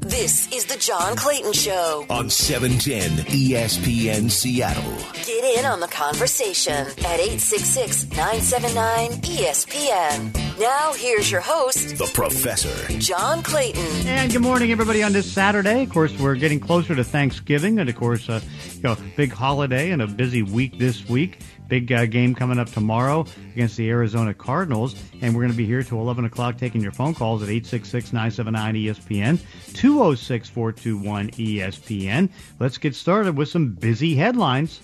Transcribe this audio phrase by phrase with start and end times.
[0.00, 4.96] This is the John Clayton Show on 710 ESPN Seattle.
[5.24, 10.47] Get in on the conversation at 866 979 ESPN.
[10.58, 12.92] Now, here's your host, The Professor.
[12.98, 14.08] John Clayton.
[14.08, 15.84] And good morning, everybody, on this Saturday.
[15.84, 18.40] Of course, we're getting closer to Thanksgiving, and of course, uh,
[18.74, 21.38] you know, big holiday and a busy week this week.
[21.68, 24.96] Big uh, game coming up tomorrow against the Arizona Cardinals.
[25.20, 28.12] And we're going to be here till 11 o'clock taking your phone calls at 866
[28.12, 32.30] 979 ESPN, 206 421 ESPN.
[32.58, 34.80] Let's get started with some busy headlines.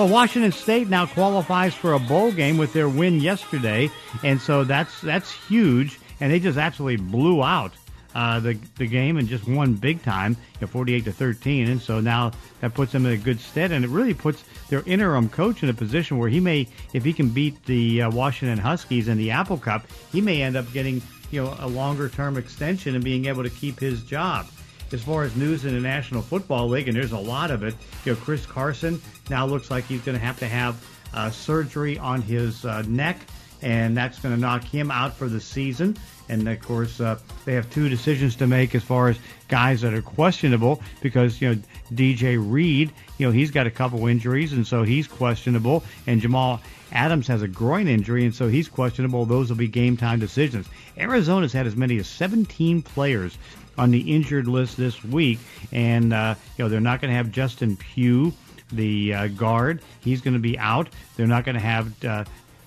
[0.00, 3.90] Well, Washington State now qualifies for a bowl game with their win yesterday,
[4.24, 6.00] and so that's that's huge.
[6.20, 7.74] And they just absolutely blew out
[8.14, 11.68] uh, the the game and just won big time, you know, 48 to 13.
[11.68, 12.30] And so now
[12.62, 15.68] that puts them in a good stead, and it really puts their interim coach in
[15.68, 19.30] a position where he may, if he can beat the uh, Washington Huskies in the
[19.30, 23.26] Apple Cup, he may end up getting you know a longer term extension and being
[23.26, 24.46] able to keep his job
[24.92, 27.74] as far as news in the National Football League, and there's a lot of it.
[28.04, 31.98] You know, Chris Carson now looks like he's going to have to have uh, surgery
[31.98, 33.18] on his uh, neck,
[33.62, 35.96] and that's going to knock him out for the season.
[36.28, 39.92] And of course, uh, they have two decisions to make as far as guys that
[39.94, 41.60] are questionable because you know
[41.92, 46.60] DJ Reed, you know he's got a couple injuries, and so he's questionable, and Jamal.
[46.92, 49.24] Adams has a groin injury, and so he's questionable.
[49.24, 50.66] Those will be game time decisions.
[50.98, 53.38] Arizona's had as many as 17 players
[53.78, 55.38] on the injured list this week,
[55.72, 58.32] and uh, you know they're not going to have Justin Pugh,
[58.72, 59.82] the uh, guard.
[60.00, 60.88] He's going to be out.
[61.16, 62.24] They're not going to have uh,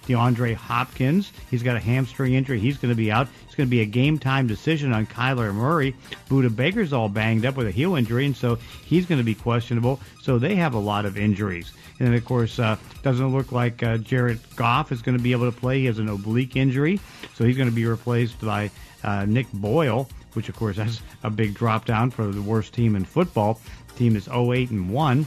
[0.07, 1.31] DeAndre Hopkins.
[1.49, 2.59] He's got a hamstring injury.
[2.59, 3.27] He's going to be out.
[3.45, 5.95] It's going to be a game time decision on Kyler Murray.
[6.29, 9.35] Budda Baker's all banged up with a heel injury, and so he's going to be
[9.35, 9.99] questionable.
[10.21, 11.71] So they have a lot of injuries.
[11.99, 15.31] And then, of course, uh, doesn't look like uh, Jared Goff is going to be
[15.31, 15.79] able to play.
[15.79, 16.99] He has an oblique injury,
[17.35, 18.71] so he's going to be replaced by
[19.03, 22.95] uh, Nick Boyle, which, of course, that's a big drop down for the worst team
[22.95, 23.59] in football.
[23.89, 25.25] The team is 08 and 1.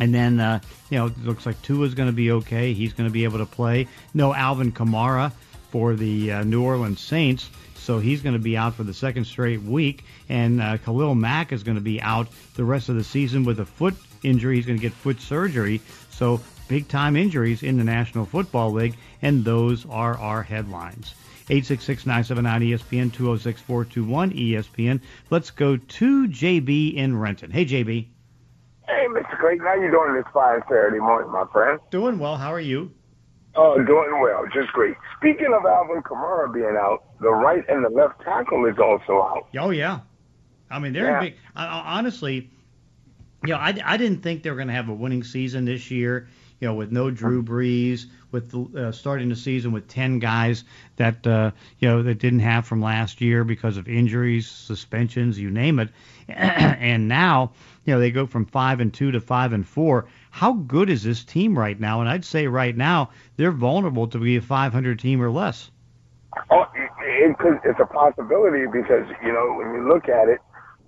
[0.00, 2.72] And then, uh, you know, it looks like Tua's going to be okay.
[2.72, 3.88] He's going to be able to play.
[4.14, 5.32] No Alvin Kamara
[5.70, 9.24] for the uh, New Orleans Saints, so he's going to be out for the second
[9.24, 10.04] straight week.
[10.28, 13.60] And uh, Khalil Mack is going to be out the rest of the season with
[13.60, 14.56] a foot injury.
[14.56, 15.80] He's going to get foot surgery.
[16.10, 21.14] So big time injuries in the National Football League, and those are our headlines.
[21.48, 25.00] 866-979-ESPN, 206-421-ESPN.
[25.30, 27.50] Let's go to JB in Renton.
[27.50, 28.06] Hey, JB.
[28.86, 29.38] Hey, Mr.
[29.40, 31.80] Clayton, how you doing this fine Saturday morning, my friend?
[31.90, 32.36] Doing well.
[32.36, 32.90] How are you?
[33.54, 34.94] Oh, doing well, just great.
[35.18, 39.48] Speaking of Alvin Kamara being out, the right and the left tackle is also out.
[39.58, 40.00] Oh yeah,
[40.70, 41.20] I mean they're Yeah.
[41.20, 41.34] big.
[41.56, 42.50] Honestly,
[43.44, 45.90] you know, I, I didn't think they were going to have a winning season this
[45.90, 46.28] year.
[46.60, 50.64] You know, with no Drew Brees, with uh, starting the season with ten guys
[50.96, 55.50] that uh, you know that didn't have from last year because of injuries, suspensions, you
[55.52, 55.90] name it,
[56.28, 57.52] and now
[57.84, 60.06] you know they go from five and two to five and four.
[60.32, 62.00] How good is this team right now?
[62.00, 65.70] And I'd say right now they're vulnerable to be a 500 team or less.
[66.50, 70.40] Oh, it, it it's a possibility because you know when you look at it,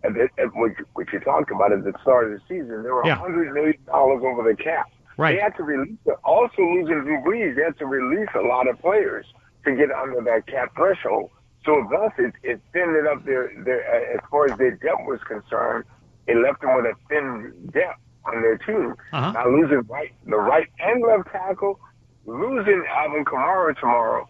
[0.05, 2.83] at, the- at what, you- what you talked about at the start of the season,
[2.83, 3.17] there were Yeah.
[3.17, 4.91] hundred million dollars over the cap.
[5.17, 5.37] Right.
[5.37, 5.99] They had to release.
[6.25, 9.27] Also losing Drew Brees, they had to release a lot of players
[9.65, 11.31] to get under that cap threshold.
[11.67, 15.03] So thus, it, it thinned it up their, their uh, as far as their depth
[15.07, 15.85] was concerned.
[16.27, 18.95] It left them with a thin depth on their team.
[19.13, 19.33] Uh-huh.
[19.33, 21.79] Now losing right, the right and left tackle,
[22.25, 24.27] losing Alvin Kamara tomorrow,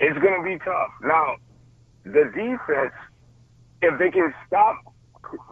[0.00, 0.90] it's going to be tough.
[1.02, 1.36] Now,
[2.04, 2.94] the defense,
[3.82, 4.76] if they can stop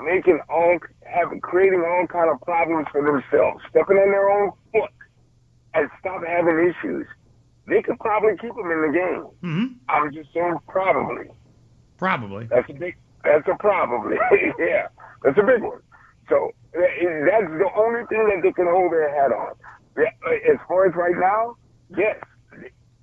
[0.02, 4.90] making all, having creating all kind of problems for themselves, stepping on their own foot,
[5.74, 7.06] and stop having issues,
[7.66, 9.24] they could probably keep them in the game.
[9.40, 11.26] hmm I'm just saying probably.
[11.98, 12.46] Probably.
[12.46, 12.96] That's a big.
[13.24, 14.16] That's a probably.
[14.58, 14.88] yeah,
[15.22, 15.80] that's a big one.
[16.28, 19.52] So eh, eh, that's the only thing that they can hold their head on.
[19.98, 21.56] Eh, as far as right now,
[21.90, 22.16] yes,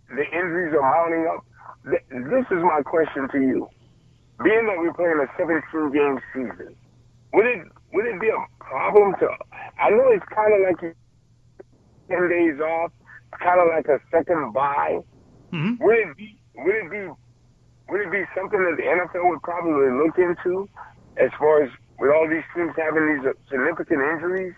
[0.09, 1.45] the injuries are mounting up.
[1.85, 3.69] This is my question to you:
[4.43, 6.75] Being that we're playing a 17 game season,
[7.33, 9.29] would it would it be a problem to?
[9.79, 10.95] I know it's kind of like
[12.09, 12.91] 10 days off,
[13.39, 14.99] kind of like a second bye.
[15.51, 16.39] hmm Would it be?
[16.55, 17.07] Would it be?
[17.89, 20.69] Would it be something that the NFL would probably look into,
[21.17, 24.53] as far as with all these teams having these uh, significant injuries?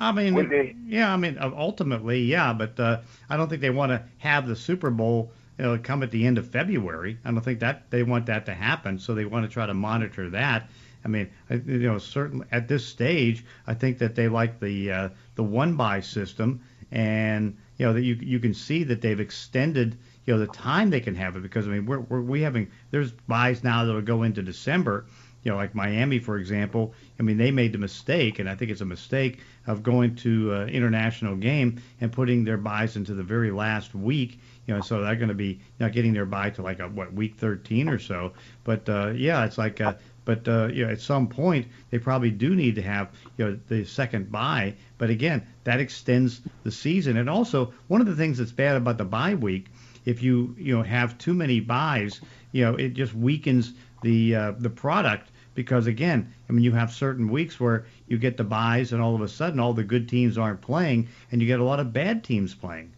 [0.00, 4.02] I mean, yeah, I mean, ultimately, yeah, but uh, I don't think they want to
[4.18, 7.18] have the Super Bowl know, come at the end of February.
[7.24, 9.74] I don't think that they want that to happen, so they want to try to
[9.74, 10.68] monitor that.
[11.04, 15.08] I mean, you know, certainly at this stage, I think that they like the uh,
[15.34, 19.98] the one bye system, and you know that you you can see that they've extended
[20.24, 22.70] you know the time they can have it because I mean we're, we're we having
[22.90, 25.06] there's byes now that will go into December.
[25.42, 26.94] You know, like Miami, for example.
[27.20, 30.54] I mean, they made the mistake, and I think it's a mistake of going to
[30.54, 34.40] uh, international game and putting their byes into the very last week.
[34.66, 37.12] You know, so they're going to be not getting their bye to like a what
[37.12, 38.32] week 13 or so.
[38.64, 39.80] But uh, yeah, it's like.
[39.80, 39.94] Uh,
[40.26, 43.58] but uh, you know, at some point, they probably do need to have you know
[43.68, 44.74] the second bye.
[44.96, 47.18] But again, that extends the season.
[47.18, 49.66] And also, one of the things that's bad about the bye week
[50.04, 52.20] if you you know have too many byes,
[52.52, 53.72] you know it just weakens
[54.02, 58.36] the uh, the product because again, I mean you have certain weeks where you get
[58.36, 61.46] the byes and all of a sudden all the good teams aren't playing and you
[61.46, 62.92] get a lot of bad teams playing.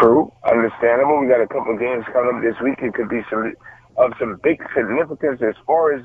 [0.00, 1.20] True, understandable.
[1.20, 2.78] We got a couple of games coming up this week.
[2.80, 3.52] It could be some
[3.96, 6.02] of some big significance as far as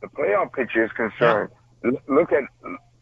[0.00, 1.50] the playoff picture is concerned.
[1.84, 1.90] Yeah.
[2.08, 2.44] Look at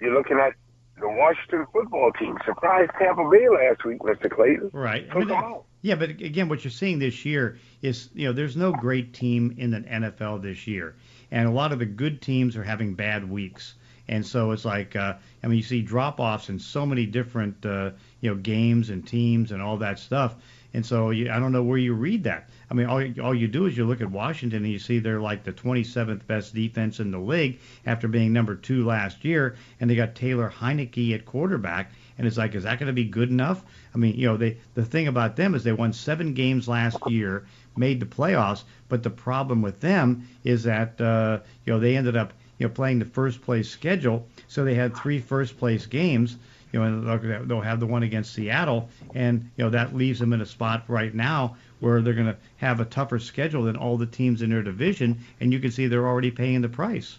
[0.01, 0.55] you're looking at
[1.01, 4.31] the Washington football team surprised Tampa Bay last week, Mr.
[4.31, 4.71] Clayton.
[4.73, 5.07] Right.
[5.11, 8.73] I mean, yeah, but again, what you're seeing this year is, you know, there's no
[8.73, 10.95] great team in the NFL this year,
[11.31, 13.75] and a lot of the good teams are having bad weeks.
[14.13, 17.65] And so it's like, uh, I mean, you see drop offs in so many different,
[17.65, 20.37] uh, you know, games and teams and all that stuff.
[20.75, 22.51] And so you, I don't know where you read that.
[22.71, 25.19] I mean, all, all you do is you look at Washington and you see they're
[25.19, 29.89] like the 27th best defense in the league after being number two last year, and
[29.89, 31.91] they got Taylor Heinicke at quarterback.
[32.19, 33.65] And it's like, is that going to be good enough?
[33.95, 36.99] I mean, you know, they the thing about them is they won seven games last
[37.07, 37.47] year,
[37.79, 42.15] made the playoffs, but the problem with them is that uh, you know they ended
[42.15, 46.37] up you know playing the first place schedule, so they had three first place games
[46.73, 50.41] you know, they'll have the one against Seattle, and you know that leaves them in
[50.41, 54.07] a spot right now where they're going to have a tougher schedule than all the
[54.07, 57.19] teams in their division, and you can see they're already paying the price.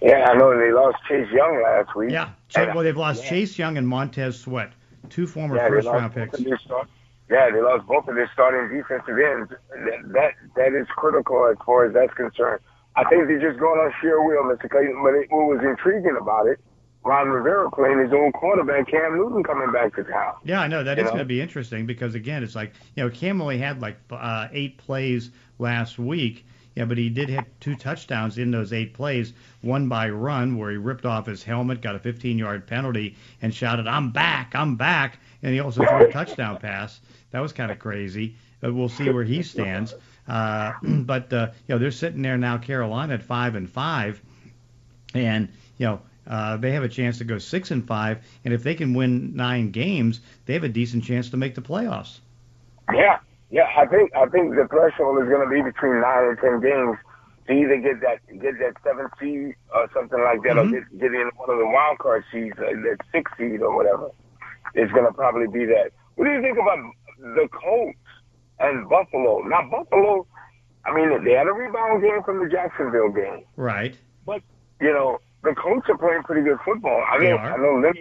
[0.00, 2.12] Yeah, I know they lost Chase Young last week.
[2.12, 3.30] Yeah, uh, well, they've lost yeah.
[3.30, 4.72] Chase Young and Montez Sweat,
[5.10, 6.38] two former yeah, first-round picks.
[6.38, 9.50] Yeah, they lost both of their starting defensive ends.
[9.70, 12.60] That, that that is critical as far as that's concerned.
[12.96, 14.68] I think they're just going on sheer will, Mr.
[14.68, 15.02] Clayton.
[15.02, 16.60] But it, what was intriguing about it
[17.04, 20.34] Ron Rivera playing his own quarterback, Cam Newton coming back to town.
[20.44, 23.10] Yeah, I know that you going to be interesting because again, it's like you know
[23.10, 26.46] Cam only had like uh, eight plays last week.
[26.76, 29.34] Yeah, but he did hit two touchdowns in those eight plays.
[29.60, 33.86] One by run, where he ripped off his helmet, got a 15-yard penalty, and shouted,
[33.86, 34.54] "I'm back!
[34.54, 37.00] I'm back!" And he also threw a touchdown pass.
[37.32, 38.36] That was kind of crazy.
[38.60, 39.92] But we'll see where he stands.
[40.26, 44.20] Uh, but uh, you know, they're sitting there now, Carolina at five and five,
[45.14, 45.48] and
[45.78, 48.74] you know uh, they have a chance to go six and five, and if they
[48.74, 52.20] can win nine games, they have a decent chance to make the playoffs.
[52.92, 53.18] Yeah,
[53.50, 53.68] yeah.
[53.76, 56.96] I think I think the threshold is going to be between nine and ten games
[57.46, 60.74] to either get that get that seven seed or something like that, mm-hmm.
[60.74, 63.74] or get, get in one of the wild card seeds, uh, that six seed or
[63.74, 64.10] whatever.
[64.74, 65.90] It's going to probably be that.
[66.14, 66.78] What do you think about
[67.18, 67.98] the Colts
[68.62, 69.40] and Buffalo?
[69.40, 70.26] Now Buffalo,
[70.84, 73.96] I mean, they had a rebound game from the Jacksonville game, right?
[74.26, 74.42] But
[74.80, 77.04] you know, the Colts are playing pretty good football.
[77.10, 77.94] I mean, I know them.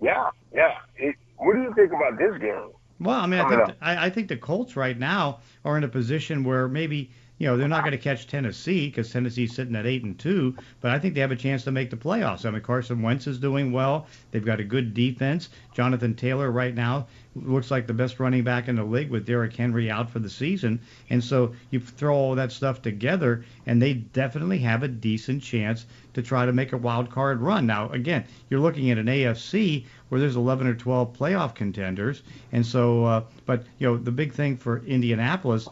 [0.00, 0.78] Yeah, yeah.
[0.96, 2.70] It, what do you think about this game?
[3.00, 5.88] Well, I mean, I think, I, I think the Colts right now are in a
[5.88, 9.86] position where maybe you know they're not going to catch Tennessee because Tennessee's sitting at
[9.86, 12.44] eight and two, but I think they have a chance to make the playoffs.
[12.44, 14.06] I mean, Carson Wentz is doing well.
[14.30, 15.48] They've got a good defense.
[15.72, 17.06] Jonathan Taylor right now
[17.36, 20.28] looks like the best running back in the league with Derrick Henry out for the
[20.28, 20.80] season,
[21.10, 25.86] and so you throw all that stuff together, and they definitely have a decent chance
[26.14, 27.66] to try to make a wild card run.
[27.66, 32.66] Now, again, you're looking at an AFC where there's 11 or 12 playoff contenders, and
[32.66, 35.68] so, uh, but you know, the big thing for Indianapolis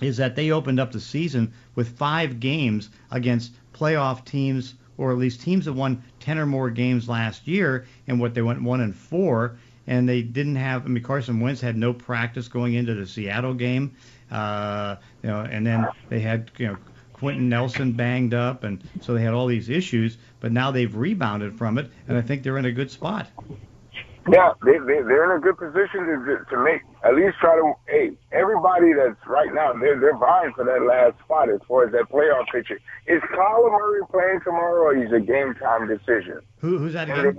[0.00, 5.18] is that they opened up the season with five games against playoff teams or at
[5.18, 8.80] least teams that won 10 or more games last year and what they went one
[8.80, 12.94] and four and they didn't have I mean Carson Wentz had no practice going into
[12.94, 13.94] the Seattle game
[14.30, 16.76] uh, you know and then they had you know
[17.12, 21.56] Quenton Nelson banged up and so they had all these issues but now they've rebounded
[21.56, 23.28] from it and I think they're in a good spot.
[24.28, 27.72] Yeah, they, they they're in a good position to to make at least try to.
[27.86, 31.92] Hey, everybody that's right now they're they're vying for that last spot as far as
[31.92, 32.78] that playoff picture.
[33.06, 36.40] Is Kyler Murray playing tomorrow, or is a game time decision?
[36.58, 37.38] Who who's that again?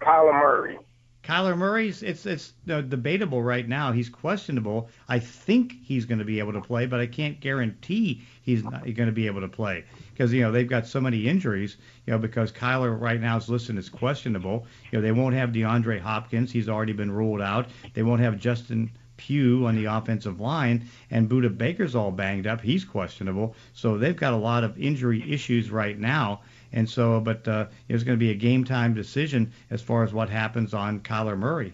[0.00, 0.78] Kyler Murray.
[1.22, 3.92] Kyler Murray's it's it's uh, debatable right now.
[3.92, 4.88] He's questionable.
[5.08, 8.82] I think he's going to be able to play, but I can't guarantee he's not
[8.82, 11.76] going to be able to play because you know they've got so many injuries.
[12.06, 14.66] You know because Kyler right now is listed as questionable.
[14.90, 16.50] You know they won't have DeAndre Hopkins.
[16.50, 17.68] He's already been ruled out.
[17.94, 18.90] They won't have Justin
[19.26, 22.60] Pugh on the offensive line, and Budda Baker's all banged up.
[22.60, 23.54] He's questionable.
[23.72, 26.40] So they've got a lot of injury issues right now.
[26.72, 30.12] And so, but uh, it's going to be a game time decision as far as
[30.12, 31.72] what happens on Kyler Murray.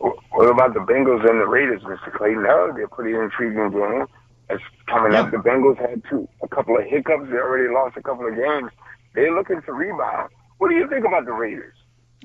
[0.00, 2.12] What about the Bengals and the Raiders, Mr.
[2.12, 2.44] Clayton?
[2.76, 4.06] Be a pretty intriguing game.
[4.50, 5.22] It's coming Yeah.
[5.22, 5.30] up.
[5.30, 7.28] The Bengals had two, a couple of hiccups.
[7.30, 8.70] They already lost a couple of games.
[9.14, 10.30] They're looking to rebound.
[10.58, 11.74] What do you think about the Raiders?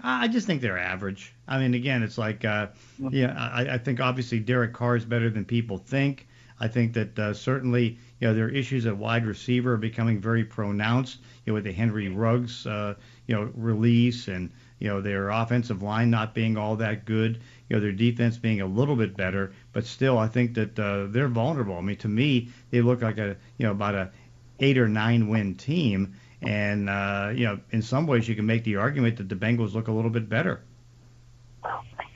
[0.02, 1.34] I just think they're average.
[1.48, 2.68] I mean, again, it's like, uh,
[3.10, 6.28] yeah, I, I think obviously Derek Carr is better than people think.
[6.60, 10.46] I think that uh, certainly, you know, their issues at wide receiver are becoming very
[10.46, 11.20] pronounced.
[11.46, 12.96] You know, with the Henry Ruggs, uh,
[13.28, 17.42] you know, release and you know their offensive line not being all that good.
[17.70, 21.08] You know, their defense being a little bit better, but still, I think that uh,
[21.10, 21.78] they're vulnerable.
[21.78, 24.12] I mean, to me, they look like a you know about a
[24.60, 26.16] eight or nine win team.
[26.48, 29.74] And uh, you know, in some ways, you can make the argument that the Bengals
[29.74, 30.62] look a little bit better.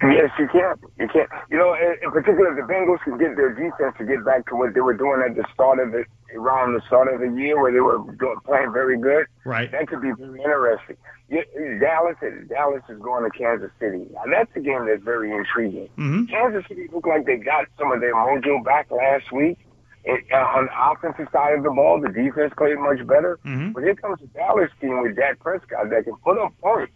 [0.01, 0.75] Yes, you can.
[0.99, 1.25] You can.
[1.49, 4.55] You know, in, in particular, the Bengals can get their defense to get back to
[4.55, 6.05] what they were doing at the start of the
[6.35, 7.99] around the start of the year, where they were
[8.45, 9.25] playing very good.
[9.45, 9.71] Right.
[9.71, 10.97] That could be very interesting.
[11.29, 11.43] You,
[11.79, 12.15] Dallas,
[12.47, 14.07] Dallas is going to Kansas City.
[14.13, 15.89] Now that's a game that's very intriguing.
[15.95, 19.57] hmm Kansas City looked like they got some of their mojo back last week.
[20.09, 23.39] It, uh, on the offensive side of the ball, the defense played much better.
[23.45, 23.73] Mhm.
[23.73, 26.93] But here comes the Dallas team with Dak Prescott that can put up points,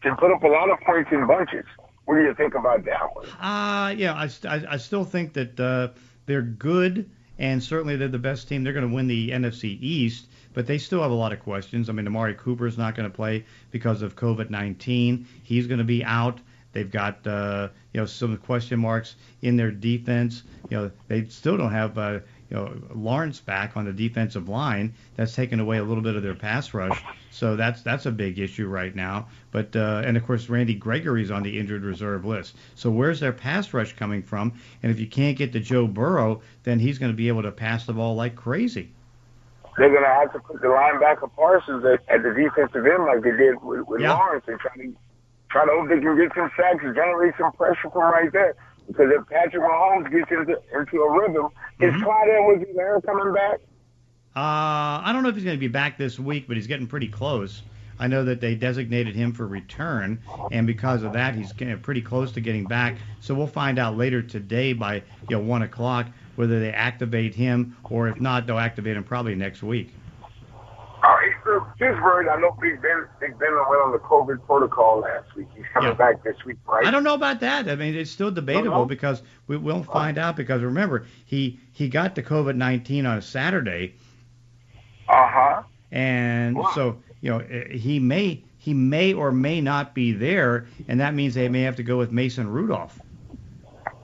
[0.00, 1.66] can put up a lot of points in bunches.
[2.06, 3.26] What do you think about that one?
[3.40, 5.88] Uh, yeah, I, I, I still think that uh,
[6.24, 8.64] they're good, and certainly they're the best team.
[8.64, 11.90] They're going to win the NFC East, but they still have a lot of questions.
[11.90, 15.26] I mean, Amari Cooper is not going to play because of COVID-19.
[15.42, 16.40] He's going to be out.
[16.74, 20.42] They've got uh, you know some question marks in their defense.
[20.68, 22.18] You know, they still don't have uh,
[22.50, 24.92] you know Lawrence back on the defensive line.
[25.16, 27.00] That's taken away a little bit of their pass rush.
[27.30, 29.28] So that's that's a big issue right now.
[29.52, 32.56] But uh, and of course Randy Gregory's on the injured reserve list.
[32.74, 34.52] So where's their pass rush coming from?
[34.82, 37.52] And if you can't get to Joe Burrow, then he's going to be able to
[37.52, 38.90] pass the ball like crazy.
[39.76, 43.22] They're going to have to put the linebacker Parsons at, at the defensive end like
[43.24, 44.14] they did with, with Yeah.
[44.14, 44.94] Lawrence and try to
[45.54, 48.56] try to hope they can get some sacks generate some pressure from right there.
[48.88, 51.48] Because if Patrick Mahomes gets into into a rhythm,
[51.80, 52.02] is Mhm.
[52.02, 53.60] Clyde Edwards-Helaire coming back?
[54.36, 56.88] Uh, I don't know if he's going to be back this week, but he's getting
[56.88, 57.62] pretty close.
[58.00, 60.18] I know that they designated him for return,
[60.50, 62.96] and because of that, he's pretty close to getting back.
[63.20, 64.96] So we'll find out later today by
[65.28, 69.36] you know one o'clock whether they activate him or if not, they'll activate him probably
[69.36, 69.94] next week.
[71.54, 75.00] All right, so Pittsburgh, I know Big Ben, Big Ben went on the COVID protocol
[75.00, 75.46] last week.
[75.54, 75.94] He's coming Yeah.
[75.94, 76.84] back this week, right?
[76.86, 77.68] I don't know about that.
[77.68, 80.36] I mean, it's still debatable because we will find out.
[80.36, 83.94] Because remember, he he got the COVID nineteen on a Saturday,
[85.08, 85.62] Uh huh.
[85.92, 86.70] and Wow.
[86.74, 91.14] so you know eh, he may he may or may not be there, and that
[91.14, 93.00] means they may have to go with Mason Rudolph.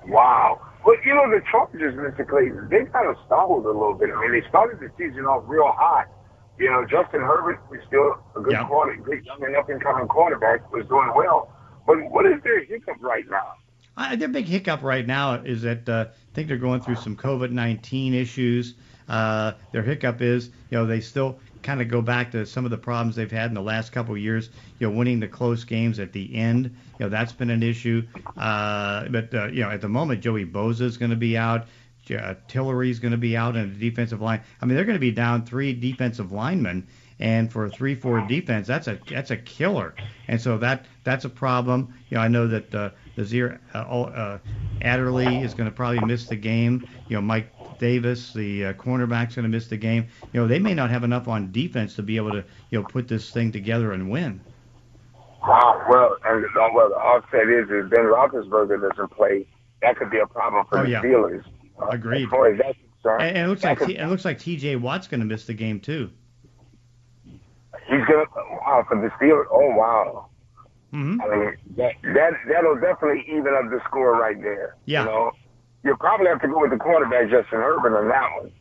[0.07, 0.61] Wow.
[0.85, 2.26] Well, you know, the Chargers, Mr.
[2.26, 4.11] Clayton, they kind of stumbled a little bit.
[4.14, 6.09] I mean, they started the season off real hot.
[6.61, 8.64] You know, Justin Herbert was still a good Yeah.
[8.64, 11.50] quarter, good young and up and coming quarterback, was doing well.
[11.87, 13.55] But what is their hiccup right now?
[13.97, 17.17] Uh, their big hiccup right now is that uh, I think they're going through some
[17.17, 18.75] COVID nineteen issues.
[19.09, 22.71] Uh, their hiccup is, you know, they still kind of go back to some of
[22.71, 24.50] the problems they've had in the last couple of years.
[24.79, 26.67] You know, winning the close games at the end.
[26.99, 28.07] You know, that's been an issue.
[28.37, 31.67] Uh, but uh, you know, at the moment, Joey Bosa is going to be out.
[32.11, 34.40] Uh, Tillery's going to be out in the defensive line.
[34.61, 36.87] I mean, they're going to be down three defensive linemen,
[37.19, 39.95] and for a three-four defense, that's a that's a killer.
[40.29, 41.95] And so that that's a problem.
[42.09, 44.38] You know, I know that uh, the Zier uh, uh,
[44.83, 46.87] Adderley is going to probably miss the game.
[47.09, 47.49] You know, Mike
[47.79, 50.07] Davis, the uh, cornerback's going to miss the game.
[50.33, 52.85] You know, they may not have enough on defense to be able to you know
[52.85, 54.40] put this thing together and win.
[55.43, 59.47] Well, and well, the offset is if Ben Roethlisberger doesn't play,
[59.81, 61.02] that could be a problem for Oh, the yeah.
[61.02, 61.45] Steelers.
[61.83, 62.25] Uh, Agreed.
[62.25, 64.77] As far as that's concerned, And, and it looks like T- it looks like T.J.
[64.77, 66.11] Watt's going to miss the game too.
[67.89, 68.25] he's gonna.
[68.37, 69.47] Wow, for the Steelers.
[69.51, 70.27] Oh wow.
[70.91, 74.77] hmm I mean, that that that'll definitely even up the score right there.
[74.87, 75.01] Yeah.
[75.05, 75.33] You know,
[75.85, 78.53] you probably have to go with the quarterback Justin Herbert on that one.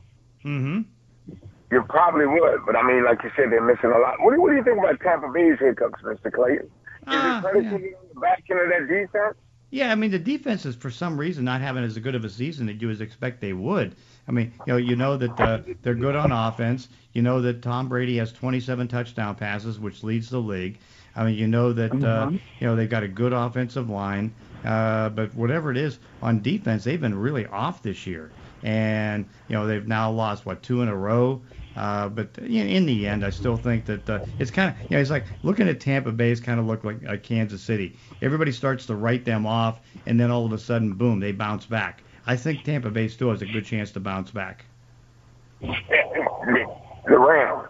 [0.45, 0.81] Mm-hmm.
[1.71, 4.15] You probably would, but I mean, like you said, they're missing a lot.
[4.21, 6.31] What do, what do you think about Tampa Bay's hiccups, Mr.
[6.31, 6.65] Clayton?
[6.65, 6.71] Is
[7.07, 9.35] Ah, it predicated on the back end of that defense?
[9.71, 12.29] Yeah, I mean the defense is for some reason not having as good of a
[12.29, 13.95] season that you would expect they would.
[14.27, 16.87] I mean, you know, you know that uh, they're good on offense.
[17.13, 20.79] You know that Tom Brady has 27 touchdown passes, which leads the league.
[21.15, 24.33] I mean, you know that uh, you know they've got a good offensive line,
[24.65, 28.31] uh, but whatever it is on defense, they've been really off this year.
[28.63, 31.41] And you know they've now lost what two in a row.
[31.79, 34.81] Uh, but you know, in the end, I still think that uh, it's kind of
[34.91, 37.61] you know it's like looking at Tampa Bay is kind of look like uh, Kansas
[37.61, 37.95] City.
[38.21, 41.65] Everybody starts to write them off, and then all of a sudden, boom, they bounce
[41.65, 42.03] back.
[42.27, 44.65] I think Tampa Bay still has a good chance to bounce back.
[45.61, 47.69] The Rams.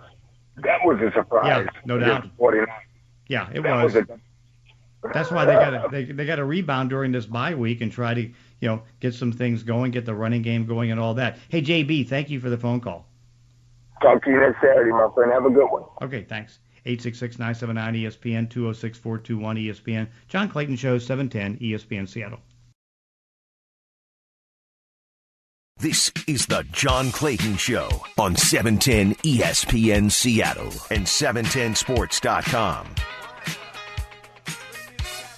[0.58, 1.68] That was a surprise.
[1.68, 2.26] Yeah, no doubt.
[2.26, 2.66] Against the 49ers.
[3.28, 3.94] Yeah, it That was.
[3.94, 4.20] was a
[5.14, 8.16] That's why they got they, they got to rebound during this bye week and try
[8.16, 11.38] to you know get some things going, get the running game going, and all that.
[11.50, 13.06] Hey JB, thank you for the phone call.
[14.02, 15.32] Talk to you next Saturday, my friend.
[15.32, 15.84] Have a good one.
[16.02, 16.60] Okay, thanks.
[16.86, 20.08] 866-979 ESPN 206-421 ESPN.
[20.28, 22.40] John Clayton Show 710 ESPN Seattle.
[25.78, 32.88] This is the John Clayton Show on 710 ESPN Seattle and 710sports.com.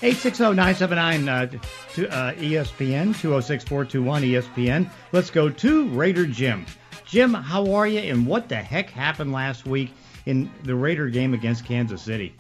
[0.01, 1.59] 860-979 uh,
[1.93, 4.89] to, uh, ESPN 206-421 ESPN.
[5.11, 6.65] Let's go to Raider Jim.
[7.11, 7.99] Jim, how are you?
[7.99, 9.91] And what the heck happened last week
[10.25, 12.33] in the Raider game against Kansas City?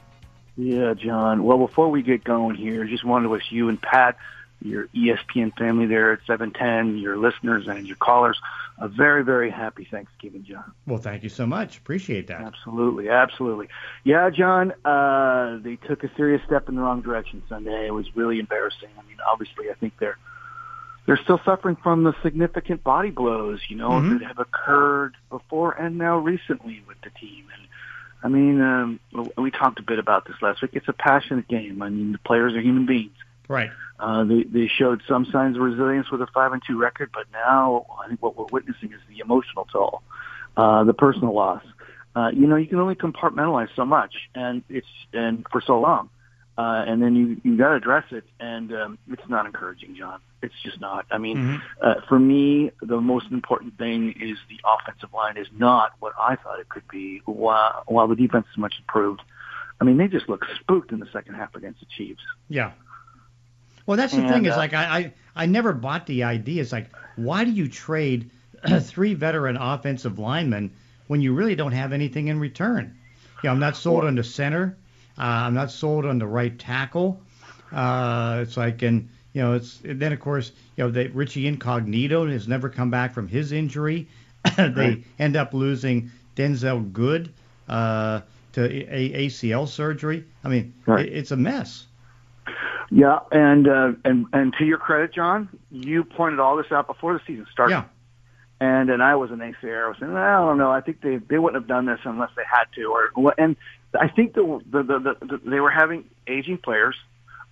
[0.55, 1.43] Yeah, John.
[1.43, 4.15] Well, before we get going here, just wanted to wish you and Pat,
[4.61, 8.39] your ESPN family there at 710, your listeners and your callers,
[8.77, 10.71] a very, very happy Thanksgiving, John.
[10.87, 11.77] Well, thank you so much.
[11.77, 12.39] Appreciate that.
[12.39, 13.67] Absolutely, absolutely.
[14.05, 17.87] Yeah, John, uh, they took a serious step in the wrong direction Sunday.
[17.87, 18.89] It was really embarrassing.
[18.97, 20.17] I mean, obviously, I think they're
[21.05, 24.19] they're still suffering from the significant body blows, you know, Mhm.
[24.19, 27.45] that have occurred before and now recently with the team.
[27.57, 27.67] And
[28.23, 28.99] I mean, um,
[29.37, 30.71] we talked a bit about this last week.
[30.73, 31.81] It's a passionate game.
[31.81, 33.17] I mean, the players are human beings.
[33.47, 33.71] Right.
[33.99, 37.25] Uh, they they showed some signs of resilience with a five and two record, but
[37.31, 40.01] now I think what we're witnessing is the emotional toll,
[40.57, 41.63] uh, the personal loss.
[42.15, 46.09] Uh, you know, you can only compartmentalize so much, and it's and for so long,
[46.57, 50.19] uh, and then you you got to address it, and um, it's not encouraging, John.
[50.41, 51.05] It's just not.
[51.11, 51.61] I mean, Mhm.
[51.81, 56.35] uh, for me, the most important thing is the offensive line is not what I
[56.35, 57.21] thought it could be.
[57.25, 59.21] While while the defense is much improved,
[59.79, 62.23] I mean, they just look spooked in the second half against the Chiefs.
[62.49, 62.71] Yeah.
[63.85, 66.61] Well, that's the And, thing is uh, like I, I I never bought the idea.
[66.61, 68.29] It's like why do you trade
[68.81, 70.71] three veteran offensive linemen
[71.07, 72.95] when you really don't have anything in return?
[73.43, 74.77] You know, I'm not sold on the center.
[75.17, 77.21] Uh, I'm not sold on the right tackle.
[77.71, 81.47] Uh, it's like and you know it's and then of course you know that Richie
[81.47, 84.07] Incognito has never come back from his injury.
[84.57, 85.03] they Right.
[85.19, 87.31] end up losing Denzelle Good
[87.69, 88.21] uh,
[88.53, 90.25] to a- ACL surgery.
[90.43, 91.05] I mean, Right.
[91.05, 91.85] it, it's a mess.
[92.89, 97.13] Yeah, and uh, and and to your credit, John, you pointed all this out before
[97.13, 97.73] the season started.
[97.73, 97.83] Yeah.
[98.59, 99.85] And and I was an naysayer.
[99.85, 100.71] I was saying, I don't know.
[100.71, 102.83] I think they they wouldn't have done this unless they had to.
[103.15, 103.55] Or and
[103.99, 106.95] I think the the the, the, the they were having aging players.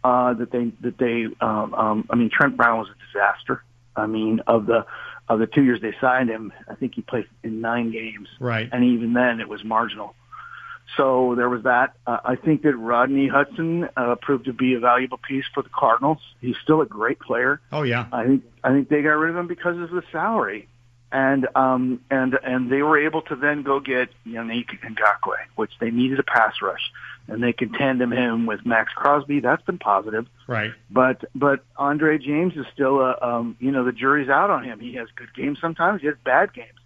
[0.02, 3.64] Uh, that they that they um, um, I mean Trent Brown was a disaster.
[3.98, 4.86] I mean of the
[5.28, 8.70] of the two years they signed him, I think he played in nine games, Right.
[8.72, 10.16] and even then it was marginal.
[10.98, 11.94] So there was that.
[12.08, 15.70] Uh, I think that Rodney Hudson uh, proved to be a valuable piece for the
[15.70, 16.18] Cardinals.
[16.42, 17.60] He's still a great player.
[17.72, 18.08] Oh yeah.
[18.12, 20.68] I think I think they got rid of him because of the salary,
[21.12, 25.90] and um and and they were able to then go get Yannick Ngakoue, which they
[25.92, 26.92] needed a pass rush,
[27.28, 29.40] and they can tandem him with Maxx Crosby.
[29.40, 30.28] That's been positive.
[30.48, 30.72] Right.
[30.90, 34.80] But but Andre James is still a um you know the jury's out on him.
[34.80, 36.02] He has good games sometimes.
[36.02, 36.80] He has bad games,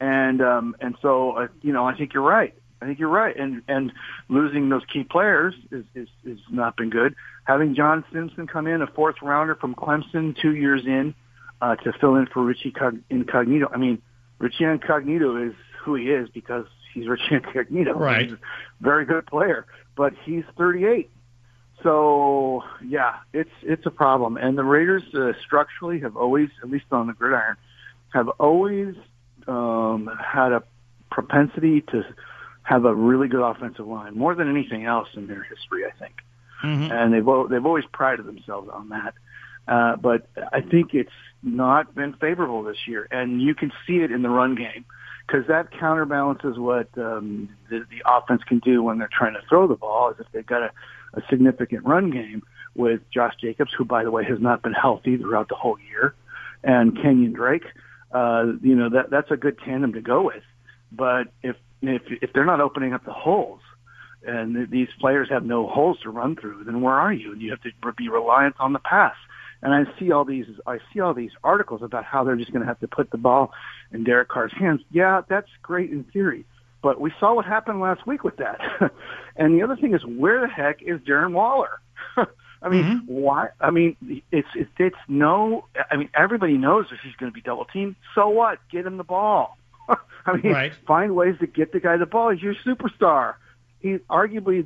[0.00, 2.54] and um and so uh, you know I think you're right.
[2.82, 3.36] I think you're right.
[3.36, 3.92] And and
[4.28, 7.14] losing those key players is is is not been good.
[7.44, 11.14] Having John Simpson come in, a fourth rounder from Clemson, two years in,
[11.62, 13.70] uh, to fill in for Richie Cog- Incognito.
[13.72, 14.00] I mean,
[14.38, 17.94] Richie Incognito is who he is because he's Richie Incognito.
[17.94, 18.24] Right.
[18.24, 18.38] He's a
[18.80, 21.10] very good player, but he's 38.
[21.82, 24.36] So yeah, it's it's a problem.
[24.36, 27.56] And the Raiders uh, structurally have always, at least on the gridiron,
[28.12, 28.94] have always
[29.48, 30.62] um, had a
[31.10, 32.04] propensity to
[32.62, 35.84] have a really good offensive line more than anything else in their history.
[35.86, 36.14] I think
[36.62, 36.90] Mhm.
[36.92, 39.14] and they've they've always prided themselves on that.
[39.66, 41.10] Uh, but I think it's
[41.42, 44.84] not been favorable this year, and you can see it in the run game
[45.26, 49.66] because that counterbalances what um, the, the offense can do when they're trying to throw
[49.66, 50.10] the ball.
[50.10, 50.70] Is if they've got a,
[51.14, 52.42] a significant run game
[52.74, 56.14] with Josh Jacobs, who by the way has not been healthy throughout the whole year,
[56.62, 57.64] and Kenyon Drake.
[58.12, 60.42] Uh, you know that that's a good tandem to go with.
[60.92, 63.60] But if if if they're not opening up the holes,
[64.26, 67.32] and these players have no holes to run through, then where are you?
[67.32, 69.14] And you have to be reliant on the pass.
[69.62, 72.62] And I see all these, I see all these articles about how they're just going
[72.62, 73.52] to have to put the ball
[73.92, 74.80] in Derek Carr's hands.
[74.90, 76.44] Yeah, that's great in theory,
[76.82, 78.58] but we saw what happened last week with that.
[79.36, 81.80] and the other thing is, where the heck is Darren Waller?
[82.62, 83.00] I mean, Mhm.
[83.06, 83.48] why?
[83.60, 83.96] I mean,
[84.30, 85.64] it's it's it's no.
[85.90, 87.96] I mean, everybody knows if he's going to be double teamed.
[88.14, 88.58] So what?
[88.70, 89.56] Get him the ball.
[90.26, 90.72] I mean, Right.
[90.86, 92.30] find ways to get the guy the ball.
[92.30, 93.34] He's your superstar.
[93.80, 94.62] He's arguably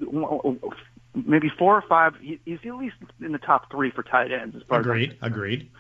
[1.15, 2.15] maybe four or five.
[2.21, 4.57] He's at least in the top three for tight ends.
[4.57, 5.17] As far as Agreed.
[5.23, 5.71] Agreed.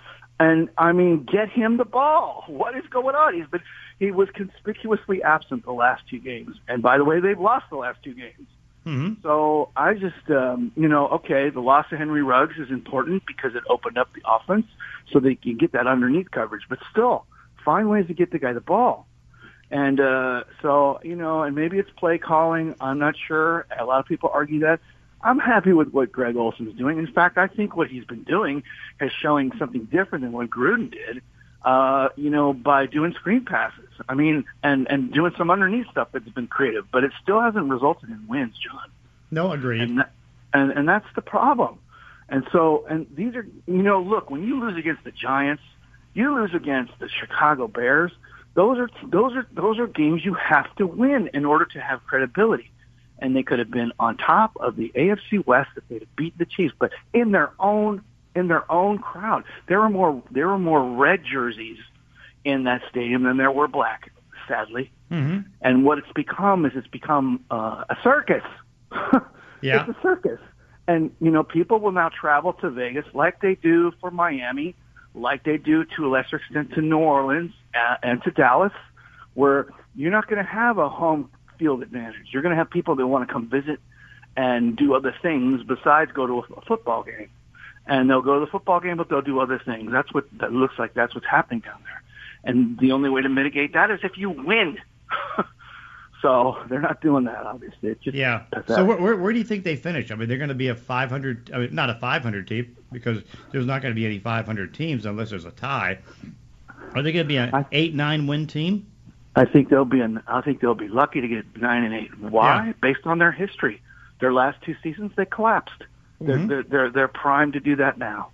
[0.40, 2.44] and I mean, get him the ball.
[2.48, 3.34] What is going on?
[3.34, 3.62] He's been
[3.98, 6.56] he was conspicuously absent the last two games.
[6.68, 8.48] And by the way, they've lost the last two games.
[8.86, 9.22] Mm-hmm.
[9.22, 13.54] So I just, um, you know, okay, the loss of Henry Ruggs is important because
[13.54, 14.66] it opened up the offense
[15.10, 16.64] so they can get that underneath coverage.
[16.68, 17.24] But still,
[17.64, 19.06] find ways to get the guy the ball.
[19.70, 22.74] And uh, so, you know, and maybe it's play calling.
[22.80, 23.66] I'm not sure.
[23.78, 24.80] A lot of people argue that.
[25.24, 26.98] I'm happy with what Greg Olson's doing.
[26.98, 28.62] In fact, I think what he's been doing
[29.00, 31.22] is showing something different than what Gruden did.
[31.64, 33.88] Uh, you know, by doing screen passes.
[34.06, 37.70] I mean, and and doing some underneath stuff that's been creative, but it still hasn't
[37.70, 38.90] resulted in wins, John.
[39.30, 39.80] No, agreed.
[39.80, 40.12] And that,
[40.52, 41.78] and and that's the problem.
[42.28, 45.62] And so, and these are, you know, look, when you lose against the Giants,
[46.12, 48.12] you lose against the Chicago Bears.
[48.52, 52.04] Those are those are those are games you have to win in order to have
[52.04, 52.70] credibility.
[53.18, 56.36] And they could have been on top of the AFC West if they'd have beat
[56.36, 58.02] the Chiefs, but in their own
[58.34, 59.44] in their own crowd.
[59.68, 61.78] There were more there were more red jerseys
[62.44, 64.12] in that stadium than there were black,
[64.48, 64.90] sadly.
[65.10, 65.48] Mm-hmm.
[65.60, 68.42] And what it's become is it's become uh, a circus.
[69.62, 69.86] yeah.
[69.86, 70.40] It's a circus.
[70.86, 74.74] And you know, people will now travel to Vegas like they do for Miami,
[75.14, 78.72] like they do to a lesser extent to New Orleans uh, and to Dallas,
[79.34, 81.30] where you're not going to have a home
[81.64, 82.26] field advantage.
[82.30, 83.80] You're going to have people that want to come visit
[84.36, 87.30] and do other things besides go to a football game
[87.86, 89.90] and they'll go to the football game, but they'll do other things.
[89.90, 90.92] That's what that looks like.
[90.92, 92.02] That's what's happening down there.
[92.44, 94.78] And the only way to mitigate that is if you win.
[96.22, 97.90] so they're not doing that, obviously.
[97.90, 98.40] It's just yeah.
[98.50, 98.76] pathetic.
[98.76, 100.10] So where, where, where do you think they finish?
[100.10, 103.22] I mean, they're going to be a 500, I mean, not a 500 team because
[103.52, 105.98] there's not going to be any 500 teams unless there's a tie.
[106.94, 108.86] Are they going to be an I- eight nine win team?
[109.36, 112.16] I think they'll be an, I think they'll be lucky to get nine and eight.
[112.18, 112.66] Why?
[112.66, 112.72] Yeah.
[112.80, 113.80] Based on their history.
[114.20, 115.82] Their last two seasons, they collapsed.
[116.20, 116.48] They're, Mhm.
[116.48, 118.28] they're they're they're primed to do that now.